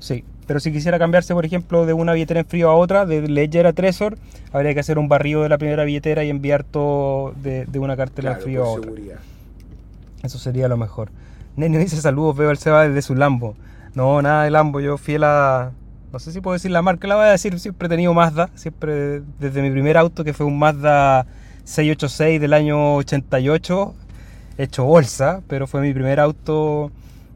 Sí, 0.00 0.24
pero 0.46 0.60
si 0.60 0.72
quisiera 0.72 0.98
cambiarse, 0.98 1.34
por 1.34 1.44
ejemplo, 1.44 1.86
de 1.86 1.92
una 1.92 2.12
billetera 2.12 2.40
en 2.40 2.46
frío 2.46 2.70
a 2.70 2.74
otra, 2.74 3.06
de 3.06 3.22
Ledger 3.22 3.66
a 3.66 3.72
Trezor, 3.72 4.18
habría 4.52 4.74
que 4.74 4.80
hacer 4.80 4.98
un 4.98 5.08
barrido 5.08 5.42
de 5.42 5.48
la 5.48 5.58
primera 5.58 5.84
billetera 5.84 6.24
y 6.24 6.30
enviar 6.30 6.64
todo 6.64 7.32
de, 7.42 7.66
una 7.78 7.96
cartera 7.96 8.32
en 8.32 8.40
frío 8.40 8.64
a 8.64 8.68
otra. 8.68 8.90
Eso 10.22 10.38
sería 10.38 10.68
lo 10.68 10.76
mejor. 10.76 11.10
Nene 11.56 11.78
dice 11.78 11.96
saludos, 11.96 12.36
veo 12.36 12.50
al 12.50 12.58
Seba 12.58 12.88
desde 12.88 13.02
su 13.02 13.14
Lambo. 13.14 13.56
No, 13.94 14.22
nada 14.22 14.44
de 14.44 14.50
Lambo, 14.50 14.80
yo 14.80 14.96
fiel 14.96 15.24
a... 15.24 15.72
No 16.12 16.18
sé 16.18 16.32
si 16.32 16.40
puedo 16.40 16.52
decir 16.52 16.70
la 16.70 16.82
marca, 16.82 17.08
la 17.08 17.16
voy 17.16 17.26
a 17.26 17.30
decir, 17.30 17.58
siempre 17.58 17.86
he 17.86 17.88
tenido 17.88 18.12
Mazda, 18.12 18.50
siempre 18.54 19.22
desde 19.38 19.62
mi 19.62 19.70
primer 19.70 19.96
auto 19.96 20.24
que 20.24 20.34
fue 20.34 20.44
un 20.44 20.58
Mazda 20.58 21.26
686 21.64 22.40
del 22.40 22.52
año 22.52 22.96
88, 22.96 23.94
hecho 24.58 24.84
bolsa, 24.84 25.40
pero 25.48 25.66
fue 25.66 25.80
mi 25.80 25.94
primer 25.94 26.20
auto 26.20 26.90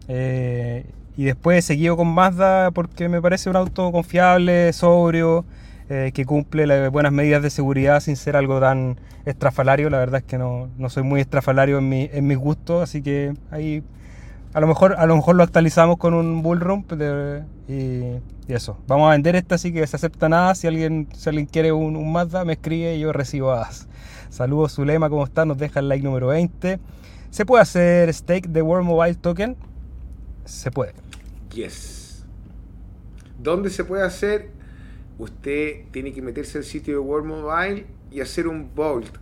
eh, 0.08 0.84
y 1.16 1.24
después 1.24 1.64
seguido 1.64 1.96
con 1.96 2.08
Mazda 2.08 2.70
porque 2.72 3.08
me 3.08 3.22
parece 3.22 3.50
un 3.50 3.56
auto 3.56 3.90
confiable, 3.92 4.72
sobrio, 4.72 5.44
eh, 5.88 6.10
que 6.14 6.24
cumple 6.24 6.66
las 6.66 6.90
buenas 6.90 7.12
medidas 7.12 7.42
de 7.42 7.50
seguridad 7.50 8.00
sin 8.00 8.16
ser 8.16 8.36
algo 8.36 8.60
tan 8.60 8.98
estrafalario. 9.24 9.88
La 9.88 9.98
verdad 9.98 10.20
es 10.20 10.24
que 10.24 10.38
no, 10.38 10.68
soy 10.88 11.02
muy 11.02 11.20
estrafalario 11.20 11.78
en, 11.78 11.88
mi, 11.88 12.10
en 12.12 12.26
mis 12.26 12.38
gustos, 12.38 12.82
así 12.82 13.02
que 13.02 13.34
ahí 13.50 13.82
a 14.56 14.60
lo 14.60 14.66
mejor, 14.66 14.94
a 14.98 15.04
lo, 15.04 15.14
mejor 15.14 15.36
lo 15.36 15.42
actualizamos 15.42 15.98
con 15.98 16.14
un 16.14 16.42
bullroom 16.42 16.84
y, 17.68 18.20
eso. 18.50 18.78
Vamos 18.86 19.08
a 19.08 19.10
vender 19.10 19.36
esta, 19.36 19.56
así 19.56 19.70
que 19.70 19.86
se 19.86 19.96
acepta 19.96 20.30
nada. 20.30 20.54
Si 20.54 20.66
alguien, 20.66 21.08
si 21.14 21.28
alguien 21.28 21.44
quiere 21.44 21.72
un, 21.72 22.10
Mazda, 22.10 22.44
me 22.46 22.54
escribe 22.54 22.96
y 22.96 23.00
yo 23.00 23.12
recibo 23.12 23.52
hadas. 23.52 23.86
Saludos 24.30 24.74
Zulema, 24.74 25.10
¿cómo 25.10 25.24
está? 25.24 25.44
Nos 25.44 25.58
deja 25.58 25.80
el 25.80 25.90
like 25.90 26.02
número 26.02 26.28
20. 26.28 26.78
¿Se 27.28 27.44
puede 27.44 27.62
hacer 27.62 28.12
stake 28.14 28.48
de 28.48 28.62
World 28.62 28.86
Mobile 28.86 29.16
Token? 29.16 29.56
Se 30.46 30.70
puede. 30.70 30.94
Yes. 31.56 32.22
¿Dónde 33.38 33.70
se 33.70 33.82
puede 33.82 34.02
hacer? 34.02 34.50
Usted 35.16 35.86
tiene 35.90 36.12
que 36.12 36.20
meterse 36.20 36.58
al 36.58 36.64
sitio 36.64 36.92
de 36.92 36.98
World 36.98 37.26
Mobile 37.26 37.86
y 38.10 38.20
hacer 38.20 38.46
un 38.46 38.74
vault 38.74 39.16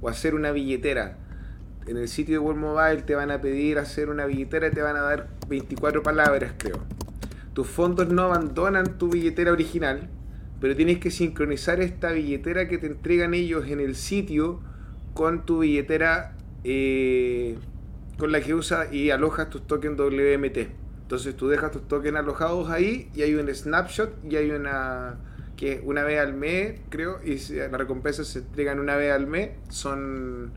o 0.00 0.08
hacer 0.08 0.36
una 0.36 0.52
billetera. 0.52 1.18
En 1.88 1.96
el 1.96 2.06
sitio 2.06 2.34
de 2.34 2.38
World 2.38 2.60
Mobile 2.60 3.02
te 3.02 3.16
van 3.16 3.32
a 3.32 3.40
pedir 3.40 3.80
hacer 3.80 4.08
una 4.08 4.26
billetera 4.26 4.68
y 4.68 4.70
te 4.70 4.82
van 4.82 4.94
a 4.94 5.00
dar 5.00 5.30
24 5.48 6.04
palabras, 6.04 6.52
creo. 6.58 6.78
tus 7.54 7.66
fondos 7.66 8.08
no 8.08 8.22
abandonan 8.22 8.96
tu 8.96 9.08
billetera 9.08 9.50
original, 9.50 10.08
pero 10.60 10.76
tienes 10.76 10.98
que 10.98 11.10
sincronizar 11.10 11.80
esta 11.80 12.12
billetera 12.12 12.68
que 12.68 12.78
te 12.78 12.86
entregan 12.86 13.34
ellos 13.34 13.66
en 13.66 13.80
el 13.80 13.96
sitio 13.96 14.60
con 15.12 15.44
tu 15.44 15.58
billetera 15.58 16.36
eh, 16.62 17.58
con 18.16 18.30
la 18.30 18.40
que 18.40 18.54
usas 18.54 18.92
y 18.92 19.10
alojas 19.10 19.50
tus 19.50 19.66
tokens 19.66 19.98
WMT. 19.98 20.79
Entonces 21.10 21.36
tú 21.36 21.48
dejas 21.48 21.72
tus 21.72 21.88
tokens 21.88 22.16
alojados 22.16 22.70
ahí 22.70 23.10
y 23.16 23.22
hay 23.22 23.34
un 23.34 23.52
snapshot 23.52 24.14
y 24.30 24.36
hay 24.36 24.52
una 24.52 25.18
que 25.56 25.82
una 25.84 26.04
vez 26.04 26.20
al 26.20 26.34
mes, 26.34 26.78
creo, 26.88 27.18
y 27.24 27.34
las 27.52 27.72
recompensas 27.72 28.28
se 28.28 28.38
entregan 28.38 28.78
una 28.78 28.94
vez 28.94 29.12
al 29.12 29.26
mes, 29.26 29.50
son 29.70 30.52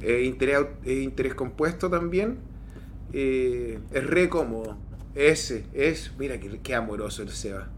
eh, 0.00 0.22
interés, 0.22 0.60
eh, 0.86 1.02
interés 1.02 1.34
compuesto 1.34 1.90
también. 1.90 2.38
es 3.12 4.06
re 4.06 4.30
cómodo. 4.30 4.78
Ese, 5.14 5.66
es, 5.74 6.12
mira 6.18 6.40
que 6.40 6.60
qué 6.60 6.74
amoroso 6.74 7.22
el 7.22 7.28
Seba. 7.28 7.68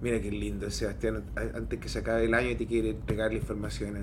Mira 0.00 0.22
qué 0.22 0.30
lindo 0.30 0.64
el 0.64 0.72
Sebastián, 0.72 1.22
antes 1.36 1.80
que 1.80 1.90
se 1.90 1.98
acabe 1.98 2.24
el 2.24 2.32
año 2.32 2.48
y 2.48 2.54
te 2.54 2.66
quiere 2.66 2.90
entregar 2.92 3.30
la 3.30 3.36
información. 3.36 3.94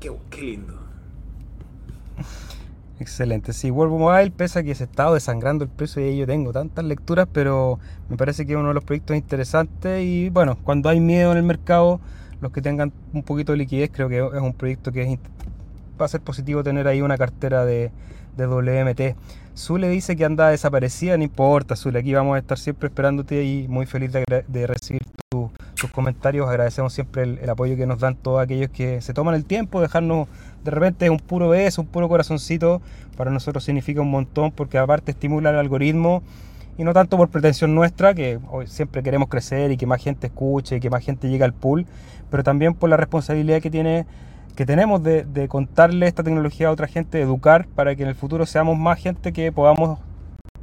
Qué, 0.00 0.42
lindo. 0.42 0.85
Excelente, 2.98 3.52
sí, 3.52 3.70
World 3.70 3.98
Mobile, 3.98 4.30
pese 4.30 4.60
a 4.60 4.62
que 4.62 4.74
se 4.74 4.84
ha 4.84 4.86
estado 4.86 5.14
desangrando 5.14 5.64
el 5.64 5.70
precio 5.70 6.06
y 6.08 6.16
yo 6.16 6.26
tengo 6.26 6.52
tantas 6.52 6.84
lecturas, 6.84 7.28
pero 7.30 7.78
me 8.08 8.16
parece 8.16 8.46
que 8.46 8.52
es 8.52 8.58
uno 8.58 8.68
de 8.68 8.74
los 8.74 8.84
proyectos 8.84 9.16
interesantes 9.16 10.02
y 10.02 10.30
bueno, 10.30 10.56
cuando 10.64 10.88
hay 10.88 10.98
miedo 10.98 11.32
en 11.32 11.38
el 11.38 11.44
mercado, 11.44 12.00
los 12.40 12.52
que 12.52 12.62
tengan 12.62 12.92
un 13.12 13.22
poquito 13.22 13.52
de 13.52 13.58
liquidez, 13.58 13.90
creo 13.92 14.08
que 14.08 14.18
es 14.18 14.42
un 14.42 14.54
proyecto 14.54 14.92
que 14.92 15.18
va 16.00 16.06
a 16.06 16.08
ser 16.08 16.22
positivo 16.22 16.62
tener 16.62 16.88
ahí 16.88 17.02
una 17.02 17.18
cartera 17.18 17.66
de, 17.66 17.90
de 18.36 18.46
WMT. 18.46 19.16
Zule 19.56 19.88
dice 19.88 20.16
que 20.16 20.24
anda 20.24 20.50
desaparecida, 20.50 21.16
no 21.16 21.24
importa, 21.24 21.76
Zule, 21.76 22.00
aquí 22.00 22.12
vamos 22.12 22.36
a 22.36 22.38
estar 22.38 22.58
siempre 22.58 22.88
esperándote 22.88 23.42
y 23.42 23.66
muy 23.68 23.86
feliz 23.86 24.12
de, 24.12 24.66
recibir 24.66 25.02
tus 25.30 25.90
comentarios. 25.92 26.46
Agradecemos 26.46 26.92
siempre 26.92 27.22
el, 27.22 27.48
apoyo 27.48 27.74
que 27.74 27.86
nos 27.86 27.98
dan 27.98 28.16
todos 28.16 28.42
aquellos 28.42 28.70
que 28.70 29.00
se 29.00 29.14
toman 29.14 29.34
el 29.34 29.46
tiempo, 29.46 29.80
dejarnos 29.80 30.28
de 30.66 30.72
repente 30.72 31.08
un 31.10 31.18
puro 31.18 31.48
beso, 31.48 31.82
un 31.82 31.88
puro 31.88 32.08
corazoncito, 32.08 32.82
para 33.16 33.30
nosotros 33.30 33.64
significa 33.64 34.00
un 34.00 34.10
montón 34.10 34.50
porque 34.50 34.78
aparte 34.78 35.12
estimula 35.12 35.50
el 35.50 35.56
algoritmo 35.56 36.22
y 36.76 36.84
no 36.84 36.92
tanto 36.92 37.16
por 37.16 37.30
pretensión 37.30 37.74
nuestra, 37.74 38.14
que 38.14 38.38
hoy 38.50 38.66
siempre 38.66 39.02
queremos 39.02 39.28
crecer 39.28 39.70
y 39.70 39.76
que 39.76 39.86
más 39.86 40.02
gente 40.02 40.26
escuche 40.26 40.76
y 40.76 40.80
que 40.80 40.90
más 40.90 41.04
gente 41.04 41.28
llegue 41.28 41.44
al 41.44 41.54
pool, 41.54 41.86
pero 42.30 42.42
también 42.42 42.74
por 42.74 42.90
la 42.90 42.96
responsabilidad 42.96 43.62
que 43.62 43.70
tiene 43.70 44.06
que 44.56 44.64
tenemos 44.64 45.02
de, 45.02 45.46
contarle 45.48 46.06
esta 46.06 46.22
tecnología 46.22 46.68
a 46.68 46.70
otra 46.70 46.88
gente, 46.88 47.20
educar 47.20 47.66
para 47.74 47.94
que 47.94 48.02
en 48.02 48.08
el 48.08 48.14
futuro 48.14 48.46
seamos 48.46 48.78
más 48.78 48.98
gente 48.98 49.32
que 49.34 49.52
podamos 49.52 49.98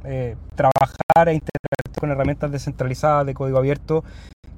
eh, 0.02 0.36
trabajar 0.56 1.28
e 1.28 1.34
interactuar 1.34 2.00
con 2.00 2.10
herramientas 2.10 2.50
descentralizadas 2.50 3.24
de 3.24 3.34
código 3.34 3.56
abierto 3.56 4.02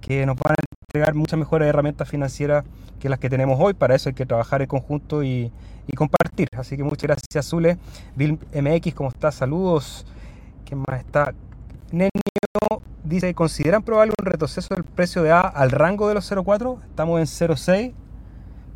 que 0.07 0.25
nos 0.25 0.37
van 0.37 0.53
a 0.53 0.63
entregar 0.89 1.15
muchas 1.15 1.39
mejores 1.39 1.69
herramientas 1.69 2.09
financieras 2.09 2.65
que 3.01 3.09
las 3.09 3.19
que 3.19 3.29
tenemos 3.29 3.59
hoy. 3.61 3.75
Para 3.75 3.95
eso 3.95 4.09
hay 4.09 4.15
que 4.15 4.25
trabajar 4.25 4.63
en 4.63 4.69
conjunto 4.69 5.23
y, 5.25 5.51
compartir. 5.97 6.49
Así 6.57 6.77
que 6.77 6.85
muchas 6.85 7.03
gracias, 7.09 7.49
Zule. 7.49 7.79
Bill 8.15 8.39
MX, 8.55 8.95
¿cómo 8.95 9.09
estás? 9.09 9.35
Saludos. 9.35 10.07
¿Quién 10.65 10.83
más 10.87 11.01
está? 11.01 11.35
Nenio 11.91 12.11
dice, 13.05 13.35
¿consideran 13.35 13.83
probable 13.83 14.13
un 14.19 14.27
retroceso 14.27 14.75
del 14.75 14.85
precio 14.85 15.23
de 15.23 15.31
A 15.31 15.41
al 15.41 15.71
rango 15.71 16.09
de 16.09 16.15
los 16.15 16.31
0.4? 16.31 16.83
Estamos 16.89 17.21
en 17.21 17.49
0.6. 17.49 17.93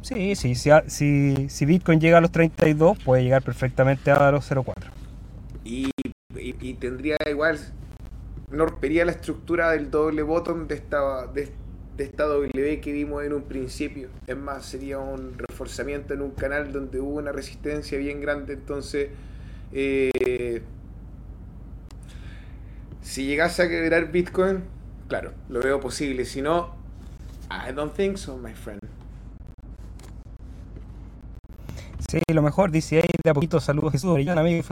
Sí, 0.02 0.34
sí, 0.34 0.54
si, 0.54 1.48
si, 1.48 1.66
Bitcoin 1.66 2.00
llega 2.00 2.18
a 2.18 2.20
los 2.22 2.30
32, 2.30 2.98
puede 3.04 3.22
llegar 3.22 3.42
perfectamente 3.42 4.10
a 4.10 4.30
los 4.30 4.50
0,4. 4.50 4.74
Y, 5.64 5.90
y, 6.38 6.74
tendría 6.74 7.16
igual, 7.28 7.58
no 8.50 8.66
rompería 8.66 9.04
la 9.04 9.12
estructura 9.12 9.70
del 9.70 9.90
doble 9.90 10.22
bottom 10.22 10.66
de 10.66 10.74
esta, 10.74 11.26
de, 11.26 11.52
esta 11.98 12.24
W 12.24 12.80
que 12.80 12.92
vimos 12.92 13.24
en 13.24 13.32
un 13.32 13.42
principio. 13.42 14.08
Es 14.26 14.36
más, 14.36 14.64
sería 14.64 14.98
un 14.98 15.36
reforzamiento 15.36 16.14
en 16.14 16.22
un 16.22 16.30
canal 16.30 16.72
donde 16.72 16.98
hubo 16.98 17.18
una 17.18 17.32
resistencia 17.32 17.98
bien 17.98 18.20
grande. 18.20 18.54
Entonces, 18.54 19.10
eh, 19.72 20.62
si 23.02 23.26
llegase 23.26 23.62
a 23.62 23.68
quebrar 23.68 24.10
Bitcoin, 24.10 24.64
claro, 25.08 25.32
lo 25.48 25.60
veo 25.60 25.78
posible. 25.78 26.24
Si 26.24 26.42
no, 26.42 26.74
I 27.50 27.72
don't 27.72 27.94
think 27.94 28.16
so, 28.16 28.36
my 28.36 28.54
friend. 28.54 28.80
Sí, 32.08 32.20
lo 32.32 32.42
mejor, 32.42 32.72
dice 32.72 32.96
ahí 32.96 33.10
de 33.22 33.30
a 33.30 33.34
poquito, 33.34 33.60
saludos 33.60 33.92
Jesús, 33.92 34.18
amigo, 34.28 34.64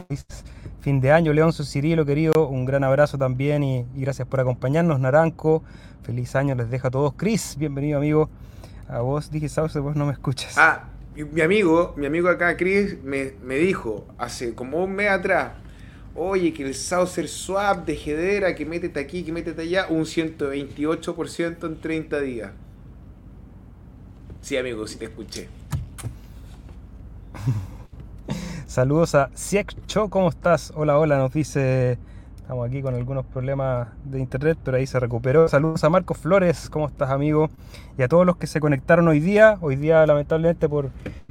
fin 0.80 1.00
de 1.00 1.12
año, 1.12 1.32
León 1.32 1.52
Cirilo, 1.52 2.04
querido, 2.06 2.48
un 2.48 2.64
gran 2.64 2.84
abrazo 2.84 3.18
también 3.18 3.62
y, 3.62 3.86
gracias 3.94 4.28
por 4.28 4.40
acompañarnos, 4.40 5.00
Naranco, 5.00 5.62
feliz 6.02 6.36
año 6.36 6.54
les 6.54 6.70
deja 6.70 6.88
a 6.88 6.90
todos, 6.90 7.14
Chris, 7.16 7.56
bienvenido 7.58 7.98
amigo, 7.98 8.30
a 8.88 9.00
vos, 9.00 9.30
dije 9.30 9.48
Sauce, 9.48 9.78
vos 9.80 9.96
no 9.96 10.06
me 10.06 10.12
escuchas. 10.12 10.56
Ah, 10.56 10.84
mi 11.14 11.40
amigo, 11.40 11.94
mi 11.96 12.06
amigo 12.06 12.28
acá, 12.28 12.56
Chris, 12.56 13.02
me, 13.02 13.32
me 13.42 13.56
dijo 13.56 14.06
hace 14.18 14.54
como 14.54 14.84
un 14.84 14.92
mes 14.92 15.10
atrás, 15.10 15.52
oye, 16.14 16.52
que 16.52 16.62
el 16.62 16.74
Saucer 16.74 17.28
Swap 17.28 17.84
de 17.84 17.94
Hedera, 17.94 18.54
que 18.54 18.64
métete 18.64 19.00
aquí, 19.00 19.24
que 19.24 19.32
métete 19.32 19.62
allá, 19.62 19.86
un 19.88 20.04
128% 20.04 21.66
en 21.66 21.80
30 21.80 22.20
días. 22.20 22.50
Sí, 24.40 24.56
amigo, 24.56 24.86
sí 24.86 24.96
te 24.96 25.06
escuché. 25.06 25.48
Saludos 28.78 29.16
a 29.16 29.28
Cho, 29.88 30.08
¿cómo 30.08 30.28
estás? 30.28 30.72
Hola, 30.76 31.00
hola, 31.00 31.18
nos 31.18 31.32
dice. 31.32 31.98
Estamos 32.36 32.68
aquí 32.68 32.80
con 32.80 32.94
algunos 32.94 33.26
problemas 33.26 33.88
de 34.04 34.20
internet, 34.20 34.56
pero 34.62 34.76
ahí 34.76 34.86
se 34.86 35.00
recuperó. 35.00 35.48
Saludos 35.48 35.82
a 35.82 35.90
Marcos 35.90 36.16
Flores, 36.18 36.70
¿cómo 36.70 36.86
estás, 36.86 37.10
amigo? 37.10 37.50
Y 37.98 38.02
a 38.02 38.08
todos 38.08 38.24
los 38.24 38.36
que 38.36 38.46
se 38.46 38.60
conectaron 38.60 39.08
hoy 39.08 39.18
día. 39.18 39.58
Hoy 39.62 39.74
día, 39.74 40.06
lamentablemente, 40.06 40.68
por, 40.68 40.90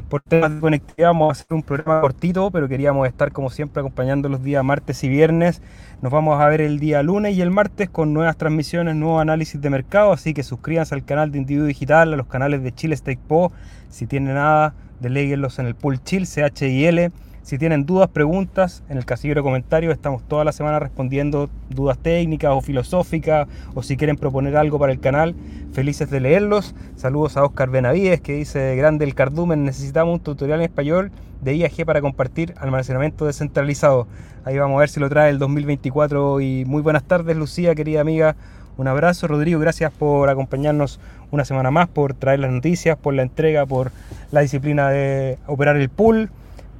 por 0.10 0.22
temas 0.24 0.56
de 0.56 0.60
conectividad, 0.60 1.08
vamos 1.08 1.30
a 1.30 1.32
hacer 1.32 1.56
un 1.56 1.64
programa 1.64 2.02
cortito, 2.02 2.52
pero 2.52 2.68
queríamos 2.68 3.08
estar, 3.08 3.32
como 3.32 3.50
siempre, 3.50 3.80
acompañando 3.80 4.28
los 4.28 4.44
días 4.44 4.62
martes 4.66 5.02
y 5.06 5.08
viernes. 5.08 5.62
Nos 6.02 6.12
vamos 6.12 6.42
a 6.42 6.50
ver 6.50 6.60
el 6.60 6.80
día 6.80 7.02
lunes 7.02 7.34
y 7.34 7.42
el 7.42 7.50
martes 7.50 7.90
con 7.90 8.14
nuevas 8.14 8.36
transmisiones, 8.36 8.94
nuevo 8.98 9.22
análisis 9.22 9.62
de 9.62 9.70
mercado. 9.70 10.12
Así 10.12 10.34
que 10.34 10.44
suscríbanse 10.44 10.96
al 10.96 11.06
canal 11.06 11.32
de 11.32 11.38
Individuo 11.38 11.68
Digital, 11.68 12.14
a 12.14 12.18
los 12.18 12.28
canales 12.28 12.62
de 12.62 12.74
Chile 12.74 12.98
Stake 12.98 13.22
Po. 13.26 13.54
Si 13.90 14.06
tienen 14.06 14.36
nada 14.36 14.74
Deléguenlos 15.00 15.60
en 15.60 15.68
el 15.68 15.76
pool 15.76 16.04
chill, 16.04 16.26
CHIL. 16.26 17.12
Si 17.48 17.58
tienen 17.58 17.86
dudas, 17.86 18.10
preguntas, 18.10 18.84
en 18.90 18.98
el 18.98 19.06
casillero 19.06 19.40
de 19.40 19.46
comentarios 19.46 19.94
estamos 19.94 20.22
toda 20.22 20.44
la 20.44 20.52
semana 20.52 20.80
respondiendo 20.80 21.50
dudas 21.70 21.98
técnicas 21.98 22.52
o 22.54 22.60
filosóficas 22.60 23.48
o 23.74 23.82
si 23.84 23.96
quieren 23.96 24.18
proponer 24.18 24.58
algo 24.58 24.78
para 24.78 24.92
el 24.92 25.00
canal, 25.00 25.34
felices 25.72 26.10
de 26.10 26.20
leerlos. 26.20 26.76
Saludos 26.98 27.38
a 27.38 27.46
Oscar 27.46 27.70
Benavides 27.70 28.20
que 28.20 28.34
dice, 28.34 28.76
grande 28.76 29.06
el 29.06 29.16
cardumen, 29.16 29.64
necesitamos 29.64 30.16
un 30.16 30.20
tutorial 30.20 30.60
en 30.60 30.66
español 30.66 31.10
de 31.40 31.56
IAG 31.56 31.86
para 31.86 32.02
compartir 32.02 32.54
almacenamiento 32.58 33.26
descentralizado. 33.26 34.10
Ahí 34.44 34.58
vamos 34.58 34.76
a 34.76 34.80
ver 34.82 34.90
si 34.90 35.00
lo 35.00 35.08
trae 35.08 35.30
el 35.30 35.40
2024 35.40 36.42
y 36.42 36.66
muy 36.66 36.82
buenas 36.82 37.06
tardes 37.06 37.38
Lucía, 37.38 37.76
querida 37.76 38.02
amiga. 38.02 38.36
Un 38.76 38.90
abrazo, 38.90 39.26
Rodrigo. 39.26 39.58
Gracias 39.62 39.94
por 39.94 40.30
acompañarnos 40.30 41.00
una 41.32 41.46
semana 41.46 41.72
más, 41.72 41.88
por 41.88 42.14
traer 42.14 42.42
las 42.42 42.52
noticias, 42.52 42.98
por 42.98 43.14
la 43.14 43.22
entrega, 43.22 43.66
por 43.66 43.94
la 44.32 44.42
disciplina 44.42 44.90
de 44.90 45.40
operar 45.48 45.78
el 45.78 45.88
pool, 45.88 46.30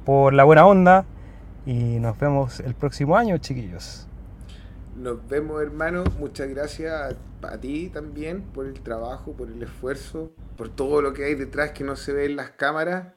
por 0.08 0.32
la 0.32 0.44
buena 0.44 0.66
onda. 0.66 1.04
Y 1.66 1.98
nos 2.00 2.18
vemos 2.18 2.60
el 2.60 2.74
próximo 2.74 3.14
año, 3.14 3.36
chiquillos. 3.36 4.06
Nos 4.96 5.28
vemos, 5.28 5.60
hermano. 5.60 6.02
Muchas 6.18 6.48
gracias 6.48 7.14
a, 7.42 7.60
ti 7.60 7.90
también 7.90 8.40
por 8.40 8.64
el 8.64 8.80
trabajo, 8.80 9.34
por 9.34 9.50
el 9.50 9.62
esfuerzo, 9.62 10.32
por 10.56 10.70
todo 10.70 11.02
lo 11.02 11.12
que 11.12 11.26
hay 11.26 11.34
detrás 11.34 11.72
que 11.72 11.84
no 11.84 11.94
se 11.94 12.14
ve 12.14 12.24
en 12.24 12.36
las 12.36 12.52
cámaras. 12.52 13.12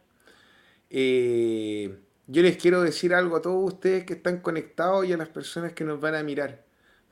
Eh, 0.90 1.98
yo 2.28 2.42
les 2.42 2.58
quiero 2.58 2.82
decir 2.82 3.14
algo 3.14 3.38
a 3.38 3.42
todos 3.42 3.74
ustedes 3.74 4.04
que 4.04 4.16
están 4.16 4.42
conectados 4.42 5.06
y 5.06 5.14
a 5.14 5.18
las 5.18 5.30
personas 5.30 5.72
que 5.72 5.86
nos 5.86 6.02
van 6.02 6.16
a 6.16 6.24
mirar. 6.24 6.66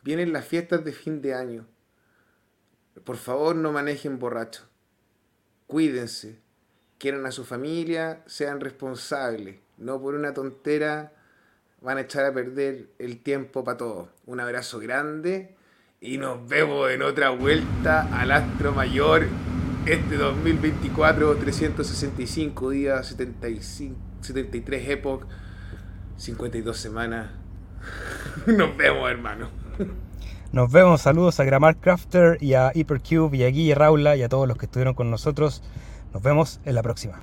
Vienen 0.03 0.33
las 0.33 0.43
fiestas 0.43 0.83
de 0.83 0.91
fin 0.91 1.21
de 1.21 1.35
año. 1.35 1.65
Por 3.05 3.15
favor, 3.15 3.55
no 3.55 3.71
manejen 3.71 4.19
borrachos. 4.19 4.67
Cuídense. 5.67 6.41
Quieran 6.97 7.25
a 7.25 7.31
su 7.31 7.45
familia, 7.45 8.23
sean 8.25 8.59
responsables. 8.59 9.68
No 9.79 10.01
por 10.01 10.13
una 10.13 10.33
tontera 10.33 11.13
van 11.81 11.97
a 11.97 12.01
echar 12.01 12.25
a 12.25 12.33
perder 12.33 12.89
el 12.99 13.23
tiempo 13.23 13.63
para 13.63 13.77
todos. 13.77 14.09
Un 14.25 14.41
abrazo 14.41 14.79
grande 14.79 15.55
y 16.01 16.17
nos 16.17 16.47
vemos 16.47 16.91
en 16.91 17.01
otra 17.01 17.29
vuelta 17.29 18.07
al 18.19 18.31
Astro 18.31 18.73
Mayor 18.73 19.27
este 19.85 20.17
2024, 20.17 21.35
365 21.37 22.69
días, 22.71 23.07
75, 23.07 23.95
73 24.21 24.89
épocas, 24.89 25.29
52 26.17 26.77
semanas. 26.77 27.31
Nos 28.45 28.75
vemos, 28.75 29.09
hermano. 29.09 29.49
Nos 30.51 30.71
vemos, 30.71 31.01
saludos 31.01 31.39
a 31.39 31.45
Gramar 31.45 31.77
Crafter 31.77 32.37
y 32.41 32.53
a 32.53 32.71
Hypercube 32.73 33.37
y 33.37 33.43
a 33.43 33.47
Guille 33.47 33.75
Raula 33.75 34.17
y 34.17 34.23
a 34.23 34.29
todos 34.29 34.47
los 34.47 34.57
que 34.57 34.65
estuvieron 34.65 34.93
con 34.93 35.09
nosotros. 35.09 35.63
Nos 36.13 36.21
vemos 36.21 36.59
en 36.65 36.75
la 36.75 36.83
próxima. 36.83 37.21